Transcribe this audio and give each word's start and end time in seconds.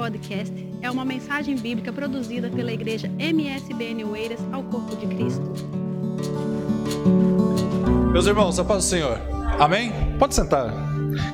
podcast 0.00 0.66
é 0.80 0.90
uma 0.90 1.04
mensagem 1.04 1.54
bíblica 1.56 1.92
produzida 1.92 2.48
pela 2.48 2.72
igreja 2.72 3.06
MSBN 3.18 4.02
Oeiras 4.04 4.40
ao 4.50 4.62
Corpo 4.62 4.96
de 4.96 5.06
Cristo. 5.06 5.42
Meus 8.10 8.26
irmãos, 8.26 8.58
a 8.58 8.64
paz 8.64 8.84
do 8.84 8.88
Senhor. 8.88 9.20
Amém? 9.58 9.92
Pode 10.18 10.34
sentar. 10.34 10.72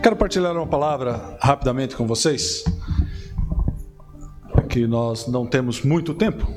Quero 0.02 0.16
partilhar 0.16 0.56
uma 0.56 0.66
palavra 0.66 1.38
rapidamente 1.40 1.94
com 1.94 2.08
vocês. 2.08 2.64
Que 4.68 4.84
nós 4.84 5.28
não 5.28 5.46
temos 5.46 5.82
muito 5.82 6.12
tempo. 6.12 6.52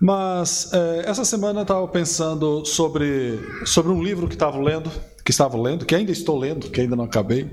Mas 0.00 0.72
é, 0.72 1.04
essa 1.08 1.24
semana 1.24 1.60
eu 1.60 1.62
estava 1.62 1.86
pensando 1.86 2.64
sobre, 2.64 3.38
sobre 3.64 3.92
um 3.92 4.02
livro 4.02 4.26
que 4.26 4.34
estava 4.34 4.58
lendo, 4.58 4.90
que 5.24 5.30
estava 5.30 5.56
lendo, 5.56 5.86
que 5.86 5.94
ainda 5.94 6.10
estou 6.10 6.36
lendo, 6.36 6.68
que 6.68 6.80
ainda 6.80 6.96
não 6.96 7.04
acabei, 7.04 7.48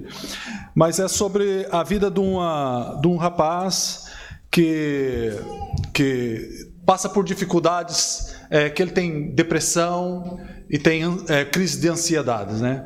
mas 0.75 0.99
é 0.99 1.07
sobre 1.07 1.65
a 1.71 1.81
vida 1.81 2.11
de, 2.11 2.19
uma, 2.19 2.99
de 3.01 3.07
um 3.07 3.15
rapaz 3.15 4.11
que, 4.51 5.31
que 5.93 6.67
passa 6.85 7.07
por 7.07 7.23
dificuldades, 7.23 8.35
é, 8.49 8.69
que 8.69 8.81
ele 8.81 8.91
tem 8.91 9.33
depressão 9.33 10.39
e 10.69 10.77
tem 10.77 11.03
é, 11.29 11.45
crise 11.45 11.79
de 11.79 11.87
ansiedade, 11.87 12.55
né? 12.55 12.85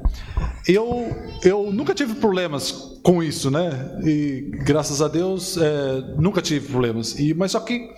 Eu, 0.67 1.16
eu 1.44 1.71
nunca 1.71 1.95
tive 1.95 2.13
problemas 2.16 2.71
com 3.03 3.23
isso, 3.23 3.49
né? 3.49 3.99
E 4.05 4.52
graças 4.63 5.02
a 5.02 5.08
Deus 5.08 5.58
é, 5.58 6.16
nunca 6.17 6.41
tive 6.41 6.67
problemas. 6.67 7.17
E, 7.17 7.33
mas 7.33 7.52
só 7.52 7.59
que 7.59 7.89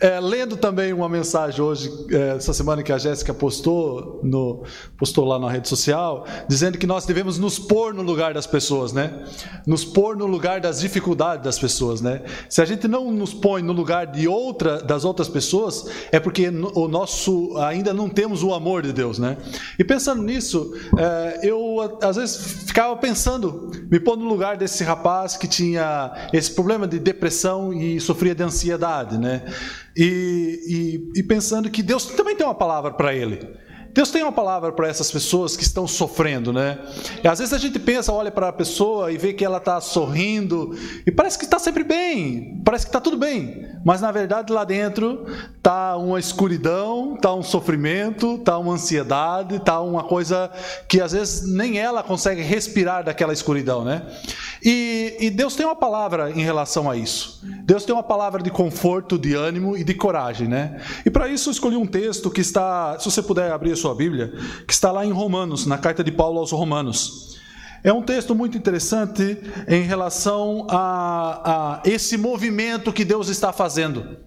é, 0.00 0.20
lendo 0.20 0.56
também 0.56 0.92
uma 0.92 1.08
mensagem 1.08 1.60
hoje, 1.60 1.90
é, 2.10 2.36
essa 2.36 2.52
semana 2.52 2.82
que 2.82 2.92
a 2.92 2.98
Jéssica 2.98 3.34
postou, 3.34 4.20
no, 4.22 4.62
postou 4.96 5.24
lá 5.24 5.38
na 5.38 5.50
rede 5.50 5.68
social, 5.68 6.24
dizendo 6.48 6.78
que 6.78 6.86
nós 6.86 7.04
devemos 7.04 7.36
nos 7.38 7.58
pôr 7.58 7.92
no 7.92 8.02
lugar 8.02 8.32
das 8.32 8.46
pessoas, 8.46 8.92
né? 8.92 9.24
Nos 9.66 9.84
pôr 9.84 10.16
no 10.16 10.26
lugar 10.26 10.60
das 10.60 10.80
dificuldades 10.80 11.44
das 11.44 11.58
pessoas, 11.58 12.00
né? 12.00 12.22
Se 12.48 12.62
a 12.62 12.64
gente 12.64 12.86
não 12.86 13.10
nos 13.10 13.34
põe 13.34 13.60
no 13.60 13.72
lugar 13.72 14.06
de 14.06 14.28
outra, 14.28 14.80
das 14.80 15.04
outras 15.04 15.28
pessoas, 15.28 15.86
é 16.12 16.20
porque 16.20 16.48
o 16.48 16.86
nosso 16.86 17.56
ainda 17.58 17.92
não 17.92 18.08
temos 18.08 18.44
o 18.44 18.54
amor 18.54 18.82
de 18.82 18.92
Deus, 18.92 19.18
né? 19.18 19.36
E 19.78 19.82
pensando 19.82 20.22
nisso, 20.22 20.74
é, 20.96 21.40
eu 21.42 21.98
às 22.00 22.14
vezes 22.14 22.64
ficava 22.66 22.96
pensando, 22.96 23.70
me 23.90 23.98
pôr 23.98 24.16
no 24.16 24.26
lugar 24.26 24.56
desse 24.56 24.84
rapaz 24.84 25.36
que 25.36 25.48
tinha 25.48 26.28
esse 26.32 26.52
problema 26.52 26.86
de 26.86 27.00
depressão 27.00 27.72
e 27.72 28.00
sofria 28.00 28.34
de 28.34 28.44
ansiedade, 28.44 29.18
né? 29.18 29.42
E, 29.98 31.10
e, 31.14 31.20
e 31.20 31.22
pensando 31.24 31.68
que 31.68 31.82
Deus 31.82 32.06
também 32.06 32.36
tem 32.36 32.46
uma 32.46 32.54
palavra 32.54 32.92
para 32.92 33.12
ele. 33.12 33.40
Deus 33.98 34.12
tem 34.12 34.22
uma 34.22 34.30
palavra 34.30 34.70
para 34.70 34.86
essas 34.86 35.10
pessoas 35.10 35.56
que 35.56 35.64
estão 35.64 35.84
sofrendo, 35.88 36.52
né? 36.52 36.78
E 37.24 37.26
às 37.26 37.40
vezes 37.40 37.52
a 37.52 37.58
gente 37.58 37.80
pensa, 37.80 38.12
olha 38.12 38.30
para 38.30 38.46
a 38.46 38.52
pessoa 38.52 39.10
e 39.10 39.18
vê 39.18 39.32
que 39.32 39.44
ela 39.44 39.58
está 39.58 39.80
sorrindo 39.80 40.72
e 41.04 41.10
parece 41.10 41.36
que 41.36 41.44
está 41.44 41.58
sempre 41.58 41.82
bem, 41.82 42.62
parece 42.64 42.86
que 42.86 42.90
está 42.90 43.00
tudo 43.00 43.16
bem, 43.16 43.66
mas 43.84 44.00
na 44.00 44.12
verdade 44.12 44.52
lá 44.52 44.62
dentro 44.62 45.26
está 45.56 45.96
uma 45.96 46.20
escuridão, 46.20 47.16
está 47.16 47.34
um 47.34 47.42
sofrimento, 47.42 48.36
está 48.36 48.56
uma 48.56 48.74
ansiedade, 48.74 49.56
está 49.56 49.80
uma 49.80 50.04
coisa 50.04 50.48
que 50.88 51.00
às 51.00 51.10
vezes 51.10 51.52
nem 51.52 51.80
ela 51.80 52.00
consegue 52.00 52.40
respirar 52.40 53.02
daquela 53.02 53.32
escuridão, 53.32 53.82
né? 53.82 54.06
E, 54.62 55.16
e, 55.20 55.30
Deus 55.30 55.54
tem 55.54 55.64
uma 55.64 55.76
palavra 55.76 56.30
em 56.30 56.42
relação 56.42 56.90
a 56.90 56.96
isso. 56.96 57.40
Deus 57.62 57.84
tem 57.84 57.94
uma 57.94 58.02
palavra 58.02 58.42
de 58.42 58.50
conforto, 58.50 59.18
de 59.18 59.34
ânimo 59.34 59.76
e 59.76 59.84
de 59.84 59.94
coragem, 59.94 60.48
né? 60.48 60.80
E 61.06 61.10
para 61.10 61.28
isso 61.28 61.48
eu 61.48 61.52
escolhi 61.52 61.76
um 61.76 61.86
texto 61.86 62.30
que 62.30 62.40
está, 62.40 62.98
se 62.98 63.04
você 63.08 63.22
puder 63.22 63.52
abrir 63.52 63.72
a 63.72 63.76
sua 63.76 63.87
Bíblia, 63.94 64.32
que 64.66 64.72
está 64.72 64.90
lá 64.92 65.04
em 65.04 65.12
Romanos, 65.12 65.66
na 65.66 65.78
carta 65.78 66.02
de 66.02 66.12
Paulo 66.12 66.38
aos 66.38 66.52
Romanos. 66.52 67.38
É 67.82 67.92
um 67.92 68.02
texto 68.02 68.34
muito 68.34 68.56
interessante 68.56 69.38
em 69.68 69.82
relação 69.82 70.66
a, 70.68 71.80
a 71.84 71.88
esse 71.88 72.16
movimento 72.16 72.92
que 72.92 73.04
Deus 73.04 73.28
está 73.28 73.52
fazendo 73.52 74.18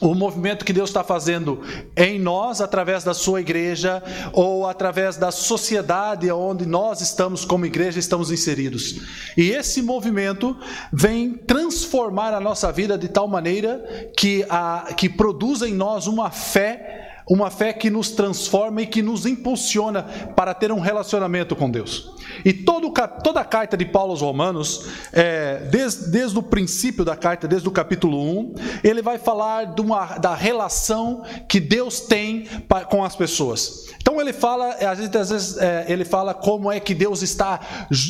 o 0.00 0.14
movimento 0.14 0.64
que 0.64 0.72
Deus 0.72 0.90
está 0.90 1.04
fazendo 1.04 1.60
em 1.96 2.18
nós, 2.18 2.60
através 2.60 3.04
da 3.04 3.14
sua 3.14 3.40
igreja, 3.40 4.02
ou 4.32 4.66
através 4.66 5.16
da 5.16 5.30
sociedade 5.30 6.30
onde 6.30 6.66
nós 6.66 7.00
estamos, 7.00 7.44
como 7.44 7.66
igreja, 7.66 7.98
estamos 7.98 8.30
inseridos. 8.30 9.00
E 9.36 9.50
esse 9.50 9.82
movimento 9.82 10.56
vem 10.92 11.34
transformar 11.34 12.34
a 12.34 12.40
nossa 12.40 12.72
vida 12.72 12.96
de 12.96 13.08
tal 13.08 13.28
maneira 13.28 14.10
que, 14.16 14.44
a, 14.48 14.92
que 14.96 15.08
produz 15.08 15.62
em 15.62 15.74
nós 15.74 16.06
uma 16.06 16.30
fé 16.30 17.11
uma 17.28 17.50
fé 17.50 17.72
que 17.72 17.90
nos 17.90 18.10
transforma 18.10 18.82
e 18.82 18.86
que 18.86 19.02
nos 19.02 19.26
impulsiona 19.26 20.02
para 20.34 20.54
ter 20.54 20.72
um 20.72 20.80
relacionamento 20.80 21.54
com 21.54 21.70
Deus. 21.70 22.10
E 22.44 22.52
todo, 22.52 22.92
toda 23.22 23.40
a 23.40 23.44
carta 23.44 23.76
de 23.76 23.84
Paulo 23.84 24.12
aos 24.12 24.20
Romanos, 24.20 24.86
é, 25.12 25.58
desde, 25.70 26.10
desde 26.10 26.38
o 26.38 26.42
princípio 26.42 27.04
da 27.04 27.16
carta, 27.16 27.46
desde 27.46 27.68
o 27.68 27.72
capítulo 27.72 28.18
1, 28.40 28.54
ele 28.82 29.02
vai 29.02 29.18
falar 29.18 29.74
uma, 29.78 30.18
da 30.18 30.34
relação 30.34 31.22
que 31.48 31.60
Deus 31.60 32.00
tem 32.00 32.46
com 32.88 33.04
as 33.04 33.14
pessoas. 33.14 33.82
Então 34.00 34.20
ele 34.20 34.32
fala, 34.32 34.70
às 34.74 34.98
vezes, 34.98 35.14
às 35.14 35.30
vezes 35.30 35.58
é, 35.58 35.86
ele 35.88 36.04
fala 36.04 36.34
como 36.34 36.70
é 36.70 36.80
que 36.80 36.92
Deus 36.92 37.22
está 37.22 37.60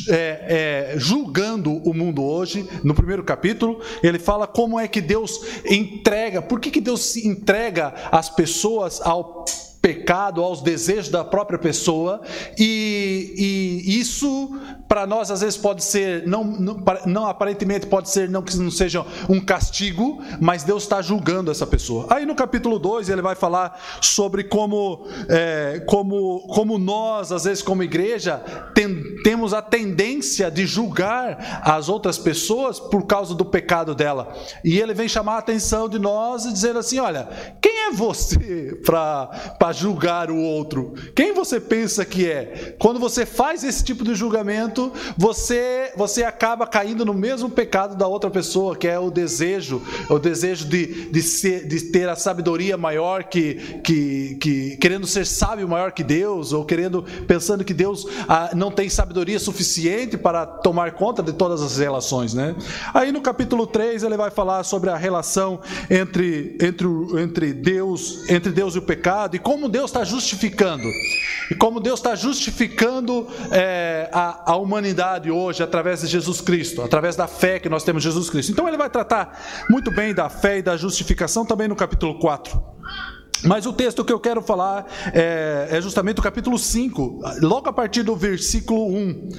é, 0.09 0.93
é, 0.93 0.93
julgando 0.97 1.71
o 1.87 1.93
mundo 1.93 2.23
hoje. 2.23 2.67
No 2.83 2.95
primeiro 2.95 3.23
capítulo, 3.23 3.79
ele 4.01 4.17
fala 4.17 4.47
como 4.47 4.79
é 4.79 4.87
que 4.87 4.99
Deus 4.99 5.39
entrega, 5.69 6.41
por 6.41 6.59
que, 6.59 6.71
que 6.71 6.81
Deus 6.81 7.15
entrega 7.15 7.93
as 8.11 8.27
pessoas 8.27 9.01
ao 9.03 9.45
pecado, 9.83 10.41
aos 10.41 10.61
desejos 10.61 11.09
da 11.09 11.25
própria 11.25 11.59
pessoa, 11.59 12.21
e, 12.57 13.81
e 13.85 13.99
isso 13.99 14.57
para 14.87 15.05
nós 15.05 15.29
às 15.29 15.41
vezes 15.41 15.57
pode 15.57 15.83
ser, 15.83 16.25
não, 16.25 16.41
não, 16.45 16.77
não, 17.05 17.27
aparentemente 17.27 17.87
pode 17.87 18.09
ser, 18.09 18.29
não 18.29 18.41
que 18.41 18.55
não 18.55 18.71
seja 18.71 19.05
um 19.27 19.41
castigo, 19.41 20.21
mas 20.39 20.63
Deus 20.63 20.83
está 20.83 21.01
julgando 21.01 21.51
essa 21.51 21.67
pessoa. 21.67 22.07
Aí 22.09 22.25
no 22.25 22.33
capítulo 22.33 22.79
2 22.79 23.09
ele 23.09 23.21
vai 23.21 23.35
falar 23.35 23.77
sobre 23.99 24.45
como, 24.45 25.05
é, 25.27 25.83
como, 25.85 26.47
como 26.47 26.77
nós, 26.77 27.33
às 27.33 27.43
vezes 27.43 27.61
como 27.61 27.83
igreja, 27.83 28.37
tem, 28.73 29.21
temos 29.23 29.53
a 29.53 29.61
tendência 29.61 30.49
de 30.49 30.65
julgar 30.65 31.61
as 31.61 31.89
outras 31.89 32.17
pessoas 32.17 32.79
por 32.79 33.05
causa 33.05 33.35
do 33.35 33.43
pecado 33.43 33.93
dela. 33.93 34.33
E 34.63 34.79
ele 34.79 34.93
vem 34.93 35.09
chamar 35.09 35.35
a 35.35 35.39
atenção 35.39 35.89
de 35.89 35.99
nós 35.99 36.45
e 36.45 36.53
dizer 36.53 36.77
assim: 36.77 36.99
olha, 36.99 37.27
quem 37.59 37.87
é 37.87 37.91
você 37.91 38.79
para 38.85 39.72
julgar 39.73 40.31
o 40.31 40.37
outro? 40.37 40.93
Quem 41.15 41.33
você 41.33 41.59
pensa 41.59 42.05
que 42.05 42.29
é? 42.29 42.75
Quando 42.79 42.99
você 42.99 43.25
faz 43.25 43.63
esse 43.63 43.83
tipo 43.83 44.03
de 44.03 44.15
julgamento, 44.15 44.91
você 45.17 45.91
você 45.95 46.23
acaba 46.23 46.65
caindo 46.65 47.05
no 47.05 47.13
mesmo 47.13 47.49
pecado 47.49 47.95
da 47.95 48.07
outra 48.07 48.29
pessoa, 48.29 48.75
que 48.75 48.87
é 48.87 48.97
o 48.97 49.09
desejo, 49.09 49.81
o 50.09 50.19
desejo 50.19 50.65
de, 50.65 51.09
de, 51.09 51.21
ser, 51.21 51.67
de 51.67 51.91
ter 51.91 52.07
a 52.09 52.15
sabedoria 52.15 52.77
maior 52.77 53.23
que, 53.23 53.55
que, 53.83 54.35
que 54.35 54.77
querendo 54.77 55.07
ser 55.07 55.25
sábio 55.25 55.67
maior 55.67 55.91
que 55.91 56.03
Deus, 56.03 56.53
ou 56.53 56.65
querendo 56.65 57.03
pensando 57.27 57.63
que 57.63 57.73
Deus 57.73 58.05
ah, 58.27 58.51
não 58.55 58.71
tem 58.71 58.89
sabedoria 58.89 59.39
suficiente 59.39 60.17
para 60.17 60.45
tomar 60.45 60.93
conta 60.93 61.21
de 61.21 61.33
todas 61.33 61.61
as 61.61 61.77
relações, 61.77 62.33
né? 62.33 62.55
Aí 62.93 63.11
no 63.11 63.21
capítulo 63.21 63.65
3 63.65 64.03
ele 64.03 64.17
vai 64.17 64.31
falar 64.31 64.63
sobre 64.63 64.89
a 64.89 64.95
relação 64.95 65.59
entre, 65.89 66.57
entre, 66.61 66.87
entre 67.21 67.53
Deus, 67.53 68.29
entre 68.29 68.51
Deus 68.51 68.75
e 68.75 68.79
o 68.79 68.81
pecado 68.81 69.35
e 69.35 69.39
como 69.39 69.62
Deus 69.67 69.89
está 69.89 70.03
justificando. 70.03 70.87
E 71.51 71.55
como 71.55 71.79
Deus 71.79 71.99
está 71.99 72.15
justificando 72.15 73.27
é, 73.51 74.09
a, 74.11 74.53
a 74.53 74.55
humanidade 74.55 75.29
hoje 75.29 75.61
através 75.63 76.01
de 76.01 76.07
Jesus 76.07 76.41
Cristo, 76.41 76.81
através 76.81 77.15
da 77.15 77.27
fé 77.27 77.59
que 77.59 77.69
nós 77.69 77.83
temos 77.83 78.03
em 78.03 78.05
Jesus 78.05 78.29
Cristo. 78.29 78.51
Então 78.51 78.67
ele 78.67 78.77
vai 78.77 78.89
tratar 78.89 79.65
muito 79.69 79.91
bem 79.91 80.13
da 80.13 80.29
fé 80.29 80.59
e 80.59 80.61
da 80.61 80.77
justificação 80.77 81.45
também 81.45 81.67
no 81.67 81.75
capítulo 81.75 82.19
4. 82.19 82.73
Mas 83.45 83.65
o 83.65 83.73
texto 83.73 84.05
que 84.05 84.13
eu 84.13 84.19
quero 84.19 84.41
falar 84.41 84.85
é, 85.13 85.67
é, 85.69 85.81
justamente 85.81 86.19
o 86.19 86.23
capítulo 86.23 86.57
5, 86.57 87.19
logo 87.41 87.67
a 87.67 87.73
partir 87.73 88.03
do 88.03 88.15
versículo 88.15 88.87
1. 88.87 89.29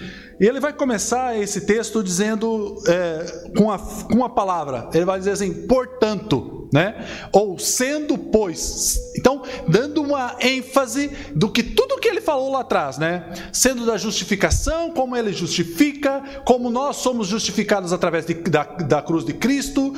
E 0.40 0.46
ele 0.46 0.60
vai 0.60 0.72
começar 0.72 1.38
esse 1.38 1.62
texto 1.62 2.02
dizendo, 2.02 2.76
é, 2.86 3.52
com, 3.56 3.72
a, 3.72 3.78
com 3.78 4.22
a 4.24 4.28
palavra, 4.28 4.90
ele 4.92 5.06
vai 5.06 5.18
dizer 5.18 5.30
assim, 5.30 5.66
portanto 5.66 6.53
né? 6.74 7.06
Ou 7.30 7.56
sendo, 7.56 8.18
pois. 8.18 8.98
Então, 9.16 9.42
dando 9.68 10.02
uma 10.02 10.34
ênfase 10.40 11.08
do 11.32 11.48
que 11.48 11.62
tudo 11.62 12.00
que 12.00 12.08
ele 12.08 12.20
falou 12.20 12.50
lá 12.50 12.62
atrás, 12.62 12.98
né? 12.98 13.32
Sendo 13.52 13.86
da 13.86 13.96
justificação, 13.96 14.90
como 14.90 15.16
ele 15.16 15.32
justifica, 15.32 16.20
como 16.44 16.70
nós 16.70 16.96
somos 16.96 17.28
justificados 17.28 17.92
através 17.92 18.26
de, 18.26 18.34
da, 18.34 18.64
da 18.64 19.00
cruz 19.00 19.24
de 19.24 19.32
Cristo, 19.34 19.94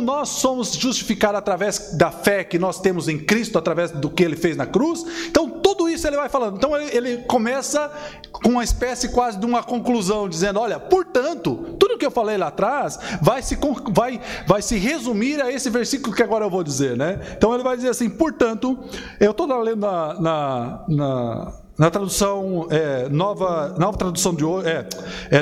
como 0.00 0.02
nós 0.02 0.30
somos 0.30 0.72
justificados 0.72 1.38
através 1.38 1.92
da 1.96 2.10
fé 2.10 2.42
que 2.42 2.58
nós 2.58 2.80
temos 2.80 3.06
em 3.06 3.18
Cristo, 3.18 3.58
através 3.58 3.90
do 3.90 4.08
que 4.08 4.24
ele 4.24 4.34
fez 4.34 4.56
na 4.56 4.66
cruz. 4.66 5.04
Então, 5.26 5.48
tudo 5.48 5.88
isso 5.88 6.06
ele 6.06 6.16
vai 6.16 6.28
falando. 6.28 6.56
Então, 6.56 6.74
ele, 6.74 6.96
ele 6.96 7.16
começa 7.24 7.92
com 8.32 8.50
uma 8.50 8.64
espécie 8.64 9.10
quase 9.10 9.38
de 9.38 9.44
uma 9.44 9.62
conclusão, 9.62 10.28
dizendo: 10.28 10.58
olha, 10.58 10.80
portanto, 10.80 11.76
tudo 11.78 11.98
que 11.98 12.06
eu 12.06 12.10
falei 12.10 12.38
lá 12.38 12.48
atrás 12.48 12.98
vai 13.20 13.42
se, 13.42 13.58
vai, 13.90 14.20
vai 14.46 14.62
se 14.62 14.76
resumir 14.78 15.40
a 15.42 15.52
esse 15.52 15.68
versículo 15.68 16.16
que 16.16 16.22
agora 16.22 16.46
eu 16.46 16.50
vou 16.50 16.64
dizer, 16.64 16.96
né? 16.96 17.20
Então 17.36 17.52
ele 17.52 17.62
vai 17.62 17.76
dizer 17.76 17.90
assim: 17.90 18.08
portanto, 18.08 18.78
eu 19.18 19.32
estou 19.32 19.46
lendo 19.46 19.80
na, 19.80 20.20
na, 20.20 20.84
na 20.88 21.52
na 21.80 21.90
tradução 21.90 22.66
é, 22.68 23.08
nova, 23.08 23.74
nova 23.78 23.96
tradução 23.96 24.34
de 24.34 24.44
hoje, 24.44 24.68
é, 24.68 24.86
é, 25.30 25.38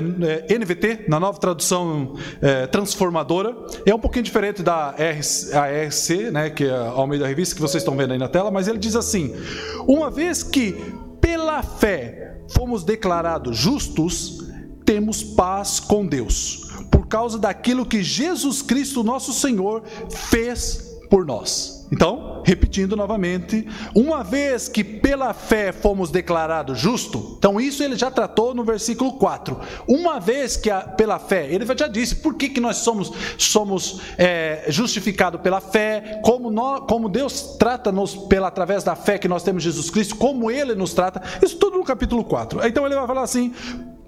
é, 0.49 0.57
NVT, 0.57 1.07
na 1.09 1.19
nova 1.19 1.37
tradução 1.41 2.15
é, 2.41 2.65
transformadora, 2.69 3.57
é 3.85 3.93
um 3.93 3.99
pouquinho 3.99 4.23
diferente 4.23 4.63
da 4.63 4.91
RC, 4.91 5.53
ARC, 5.53 6.11
né, 6.31 6.49
que 6.49 6.63
é 6.63 6.71
ao 6.71 7.09
meio 7.09 7.21
da 7.21 7.27
revista 7.27 7.57
que 7.57 7.61
vocês 7.61 7.83
estão 7.83 7.97
vendo 7.97 8.13
aí 8.13 8.19
na 8.21 8.29
tela, 8.29 8.53
mas 8.53 8.69
ele 8.69 8.79
diz 8.79 8.95
assim: 8.95 9.35
uma 9.81 10.13
vez 10.13 10.45
que 10.45 10.77
pela 11.21 11.61
fé 11.61 12.39
fomos 12.55 12.85
declarados 12.85 13.59
justos, 13.59 14.39
temos 14.85 15.25
paz 15.25 15.81
com 15.81 16.07
Deus, 16.07 16.71
por 16.89 17.09
causa 17.09 17.37
daquilo 17.37 17.85
que 17.85 18.01
Jesus 18.01 18.63
Cristo, 18.63 19.03
nosso 19.03 19.33
Senhor, 19.33 19.83
fez 20.09 20.88
por 21.09 21.25
nós. 21.25 21.79
Então, 21.91 22.43
repetindo 22.45 22.95
novamente, 22.95 23.67
uma 23.95 24.23
vez 24.23 24.69
que 24.69 24.85
pela 24.85 25.33
fé 25.33 25.73
fomos 25.73 26.11
declarados 26.11 26.79
justos, 26.79 27.37
então 27.39 27.59
isso 27.61 27.83
ele 27.83 27.97
já 27.97 28.11
tratou 28.11 28.55
no 28.55 28.63
versículo 28.63 29.13
4. 29.15 29.59
Uma 29.87 30.21
vez 30.21 30.57
que 30.57 30.71
a, 30.71 30.81
pela 30.81 31.19
fé, 31.19 31.47
ele 31.51 31.65
já 31.77 31.89
disse 31.89 32.17
por 32.17 32.35
que, 32.35 32.51
que 32.51 32.61
nós 32.61 32.79
somos, 32.79 33.13
somos 33.39 34.03
é, 34.19 34.67
justificados 34.69 35.41
pela 35.41 35.61
fé, 35.61 36.21
como, 36.23 36.51
nós, 36.51 36.81
como 36.87 37.09
Deus 37.09 37.57
trata-nos 37.59 38.15
pela, 38.15 38.49
através 38.49 38.85
da 38.85 38.95
fé 38.95 39.17
que 39.19 39.29
nós 39.29 39.43
temos 39.43 39.63
Jesus 39.63 39.89
Cristo, 39.89 40.17
como 40.17 40.51
ele 40.51 40.75
nos 40.75 40.93
trata, 40.93 41.23
isso 41.43 41.57
tudo 41.57 41.79
no 41.79 41.85
capítulo 41.85 42.23
4. 42.23 42.67
Então 42.67 42.85
ele 42.85 42.95
vai 42.95 43.07
falar 43.07 43.23
assim: 43.23 43.55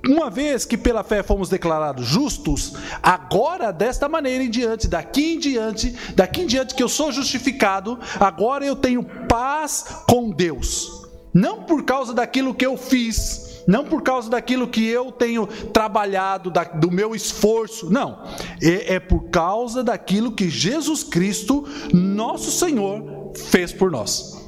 uma 0.06 0.30
vez 0.30 0.64
que 0.64 0.76
pela 0.76 1.04
fé 1.04 1.22
fomos 1.22 1.48
declarados 1.48 2.06
justos, 2.06 2.74
agora 3.02 3.72
desta 3.72 4.08
maneira 4.08 4.42
em 4.42 4.50
diante, 4.50 4.88
daqui 4.88 5.34
em 5.34 5.38
diante, 5.38 5.94
daqui 6.14 6.42
em 6.42 6.46
diante 6.46 6.74
que 6.74 6.82
eu 6.82 6.88
sou 6.88 7.12
justificado, 7.12 7.98
agora 8.18 8.64
eu 8.64 8.76
tenho 8.76 9.04
paz 9.28 9.84
com 10.08 10.30
Deus. 10.30 11.00
Não 11.32 11.62
por 11.62 11.84
causa 11.84 12.12
daquilo 12.12 12.54
que 12.54 12.66
eu 12.66 12.76
fiz, 12.76 13.62
não 13.66 13.84
por 13.84 14.02
causa 14.02 14.28
daquilo 14.28 14.66
que 14.66 14.84
eu 14.86 15.12
tenho 15.12 15.46
trabalhado, 15.46 16.50
da, 16.50 16.64
do 16.64 16.90
meu 16.90 17.14
esforço, 17.14 17.90
não. 17.90 18.24
É, 18.60 18.94
é 18.94 19.00
por 19.00 19.30
causa 19.30 19.84
daquilo 19.84 20.32
que 20.32 20.48
Jesus 20.48 21.04
Cristo, 21.04 21.64
nosso 21.92 22.50
Senhor, 22.50 23.32
fez 23.36 23.72
por 23.72 23.90
nós. 23.90 24.39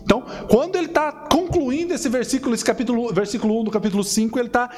Quando 0.49 0.77
ele 0.77 0.87
está 0.87 1.13
concluindo 1.13 1.95
esse 1.95 2.09
versículo, 2.09 2.55
esse 2.55 2.65
capítulo, 2.65 3.13
versículo 3.13 3.61
1 3.61 3.65
do 3.65 3.71
capítulo 3.71 4.03
5, 4.03 4.39
ele 4.39 4.49
está 4.49 4.71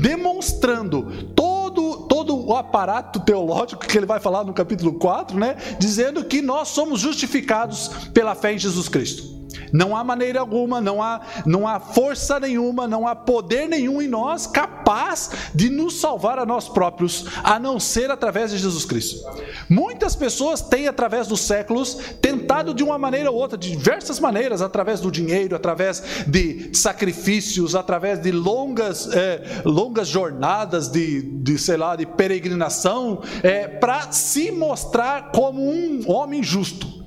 demonstrando 0.00 1.26
todo, 1.34 2.06
todo 2.08 2.36
o 2.36 2.54
aparato 2.54 3.20
teológico 3.20 3.86
que 3.86 3.96
ele 3.96 4.06
vai 4.06 4.20
falar 4.20 4.44
no 4.44 4.52
capítulo 4.52 4.94
4, 4.94 5.38
né? 5.38 5.56
Dizendo 5.78 6.24
que 6.24 6.40
nós 6.40 6.68
somos 6.68 7.00
justificados 7.00 7.88
pela 8.12 8.34
fé 8.34 8.52
em 8.52 8.58
Jesus 8.58 8.88
Cristo. 8.88 9.35
Não 9.72 9.96
há 9.96 10.02
maneira 10.02 10.40
alguma, 10.40 10.80
não 10.80 11.02
há, 11.02 11.20
não 11.44 11.66
há 11.66 11.78
força 11.80 12.38
nenhuma, 12.40 12.86
não 12.86 13.06
há 13.06 13.14
poder 13.14 13.68
nenhum 13.68 14.00
em 14.00 14.08
nós 14.08 14.46
capaz 14.46 15.30
de 15.54 15.68
nos 15.70 16.00
salvar 16.00 16.38
a 16.38 16.46
nós 16.46 16.68
próprios, 16.68 17.26
a 17.42 17.58
não 17.58 17.78
ser 17.80 18.10
através 18.10 18.50
de 18.50 18.58
Jesus 18.58 18.84
Cristo. 18.84 19.24
Muitas 19.68 20.14
pessoas 20.14 20.60
têm, 20.60 20.88
através 20.88 21.26
dos 21.26 21.40
séculos, 21.40 21.98
tentado 22.20 22.74
de 22.74 22.82
uma 22.82 22.98
maneira 22.98 23.30
ou 23.30 23.36
outra, 23.36 23.58
de 23.58 23.70
diversas 23.70 24.20
maneiras, 24.20 24.62
através 24.62 25.00
do 25.00 25.10
dinheiro, 25.10 25.56
através 25.56 26.02
de 26.26 26.70
sacrifícios, 26.72 27.74
através 27.74 28.20
de 28.20 28.30
longas, 28.30 29.12
é, 29.12 29.62
longas 29.64 30.08
jornadas 30.08 30.88
de, 30.88 31.22
de, 31.22 31.58
sei 31.58 31.76
lá, 31.76 31.96
de 31.96 32.06
peregrinação, 32.06 33.22
é, 33.42 33.66
para 33.66 34.12
se 34.12 34.50
mostrar 34.50 35.30
como 35.32 35.62
um 35.62 36.02
homem 36.06 36.42
justo. 36.42 37.05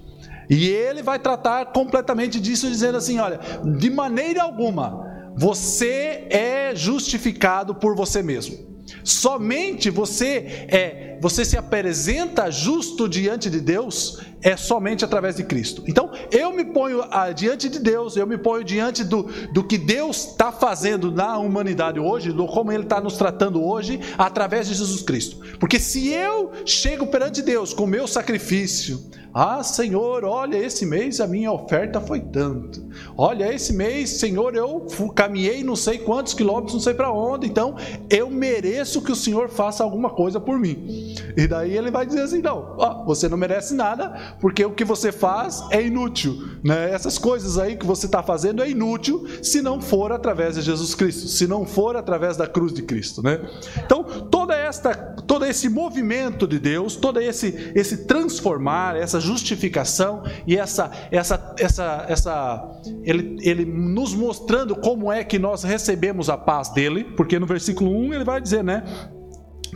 E 0.50 0.68
ele 0.68 1.04
vai 1.04 1.20
tratar 1.20 1.66
completamente 1.68 2.40
disso, 2.40 2.70
dizendo 2.70 2.98
assim: 2.98 3.20
olha, 3.20 3.40
de 3.78 3.90
maneira 3.90 4.42
alguma, 4.42 5.32
você 5.36 6.28
é 6.30 6.72
justificado 6.76 7.76
por 7.76 7.96
você 7.96 8.24
mesmo. 8.24 8.68
Somente 9.04 9.90
você 9.90 10.68
é, 10.68 11.20
você 11.22 11.46
se 11.46 11.56
apresenta 11.56 12.50
justo 12.50 13.08
diante 13.08 13.50
de 13.50 13.62
Deus 13.62 14.20
é 14.42 14.56
somente 14.56 15.04
através 15.04 15.36
de 15.36 15.44
Cristo. 15.44 15.84
Então, 15.88 16.12
eu 16.32 16.54
me 16.54 16.66
ponho 16.66 17.04
ah, 17.12 17.32
diante 17.32 17.70
de 17.70 17.80
Deus, 17.80 18.16
eu 18.16 18.26
me 18.26 18.38
ponho 18.38 18.64
diante 18.64 19.04
do, 19.04 19.24
do 19.54 19.64
que 19.64 19.78
Deus 19.78 20.28
está 20.28 20.52
fazendo 20.52 21.12
na 21.12 21.38
humanidade 21.38 22.00
hoje, 22.00 22.32
do 22.32 22.46
como 22.46 22.72
Ele 22.72 22.84
está 22.84 23.02
nos 23.02 23.18
tratando 23.18 23.64
hoje, 23.64 24.00
através 24.18 24.68
de 24.68 24.74
Jesus 24.74 25.02
Cristo. 25.02 25.38
Porque 25.60 25.80
se 25.80 26.10
eu 26.10 26.52
chego 26.66 27.08
perante 27.08 27.42
Deus 27.42 27.74
com 27.74 27.84
o 27.84 27.88
meu 27.88 28.08
sacrifício, 28.08 29.10
ah, 29.34 29.62
Senhor, 29.62 30.26
olha, 30.26 30.58
esse 30.58 30.88
mês 30.88 31.22
a 31.22 31.28
minha 31.28 31.52
oferta 31.52 32.02
foi 32.02 32.20
tanto. 32.20 32.84
Olha, 33.16 33.54
esse 33.54 33.72
mês, 33.72 34.10
Senhor, 34.10 34.56
eu 34.56 34.88
caminhei 35.16 35.64
não 35.64 35.76
sei 35.76 36.00
quantos 36.00 36.34
quilômetros, 36.34 36.74
não 36.74 36.82
sei 36.82 36.96
para 36.96 37.12
onde, 37.12 37.46
então 37.46 37.76
eu 38.10 38.28
mereço 38.30 39.04
que 39.04 39.12
o 39.12 39.16
Senhor 39.16 39.48
faça 39.50 39.84
alguma 39.84 40.10
coisa 40.10 40.40
por 40.40 40.58
mim. 40.58 41.14
E 41.38 41.48
daí 41.48 41.78
ele 41.78 41.92
vai 41.92 42.08
dizer 42.08 42.22
assim: 42.22 42.42
não, 42.42 42.76
ah, 42.82 43.04
você 43.06 43.30
não 43.30 43.38
merece 43.38 43.76
nada, 43.76 44.29
porque 44.40 44.64
o 44.66 44.72
que 44.72 44.84
você 44.84 45.12
faz 45.12 45.64
é 45.72 45.82
inútil. 45.82 46.50
Né? 46.64 46.92
Essas 46.92 47.18
coisas 47.18 47.58
aí 47.58 47.76
que 47.76 47.86
você 47.86 48.06
está 48.06 48.22
fazendo 48.22 48.62
é 48.62 48.70
inútil 48.70 49.28
se 49.42 49.62
não 49.62 49.82
for 49.82 50.12
através 50.12 50.56
de 50.56 50.62
Jesus 50.62 50.96
Cristo, 50.96 51.28
se 51.28 51.48
não 51.48 51.66
for 51.66 51.96
através 51.96 52.38
da 52.38 52.48
cruz 52.48 52.74
de 52.74 52.82
Cristo. 52.82 53.22
Né? 53.22 53.40
Então, 53.86 54.04
toda 54.04 54.56
esta, 54.56 54.94
todo 55.28 55.46
esse 55.46 55.70
movimento 55.70 56.48
de 56.48 56.60
Deus, 56.60 56.96
todo 56.96 57.20
esse, 57.20 57.72
esse 57.76 58.06
transformar, 58.06 58.96
essa 58.96 59.20
justificação 59.20 60.24
e 60.46 60.58
essa, 60.58 60.92
essa, 61.12 61.56
essa, 61.58 62.06
essa 62.08 62.80
ele, 63.04 63.38
ele 63.42 63.66
nos 63.66 64.14
mostrando 64.14 64.76
como 64.76 65.12
é 65.12 65.24
que 65.24 65.40
nós 65.40 65.64
recebemos 65.64 66.30
a 66.30 66.38
paz 66.38 66.70
dele, 66.70 67.04
porque 67.16 67.40
no 67.40 67.46
versículo 67.46 67.92
1 67.92 68.14
ele 68.14 68.24
vai 68.24 68.42
dizer, 68.42 68.64
né? 68.64 68.84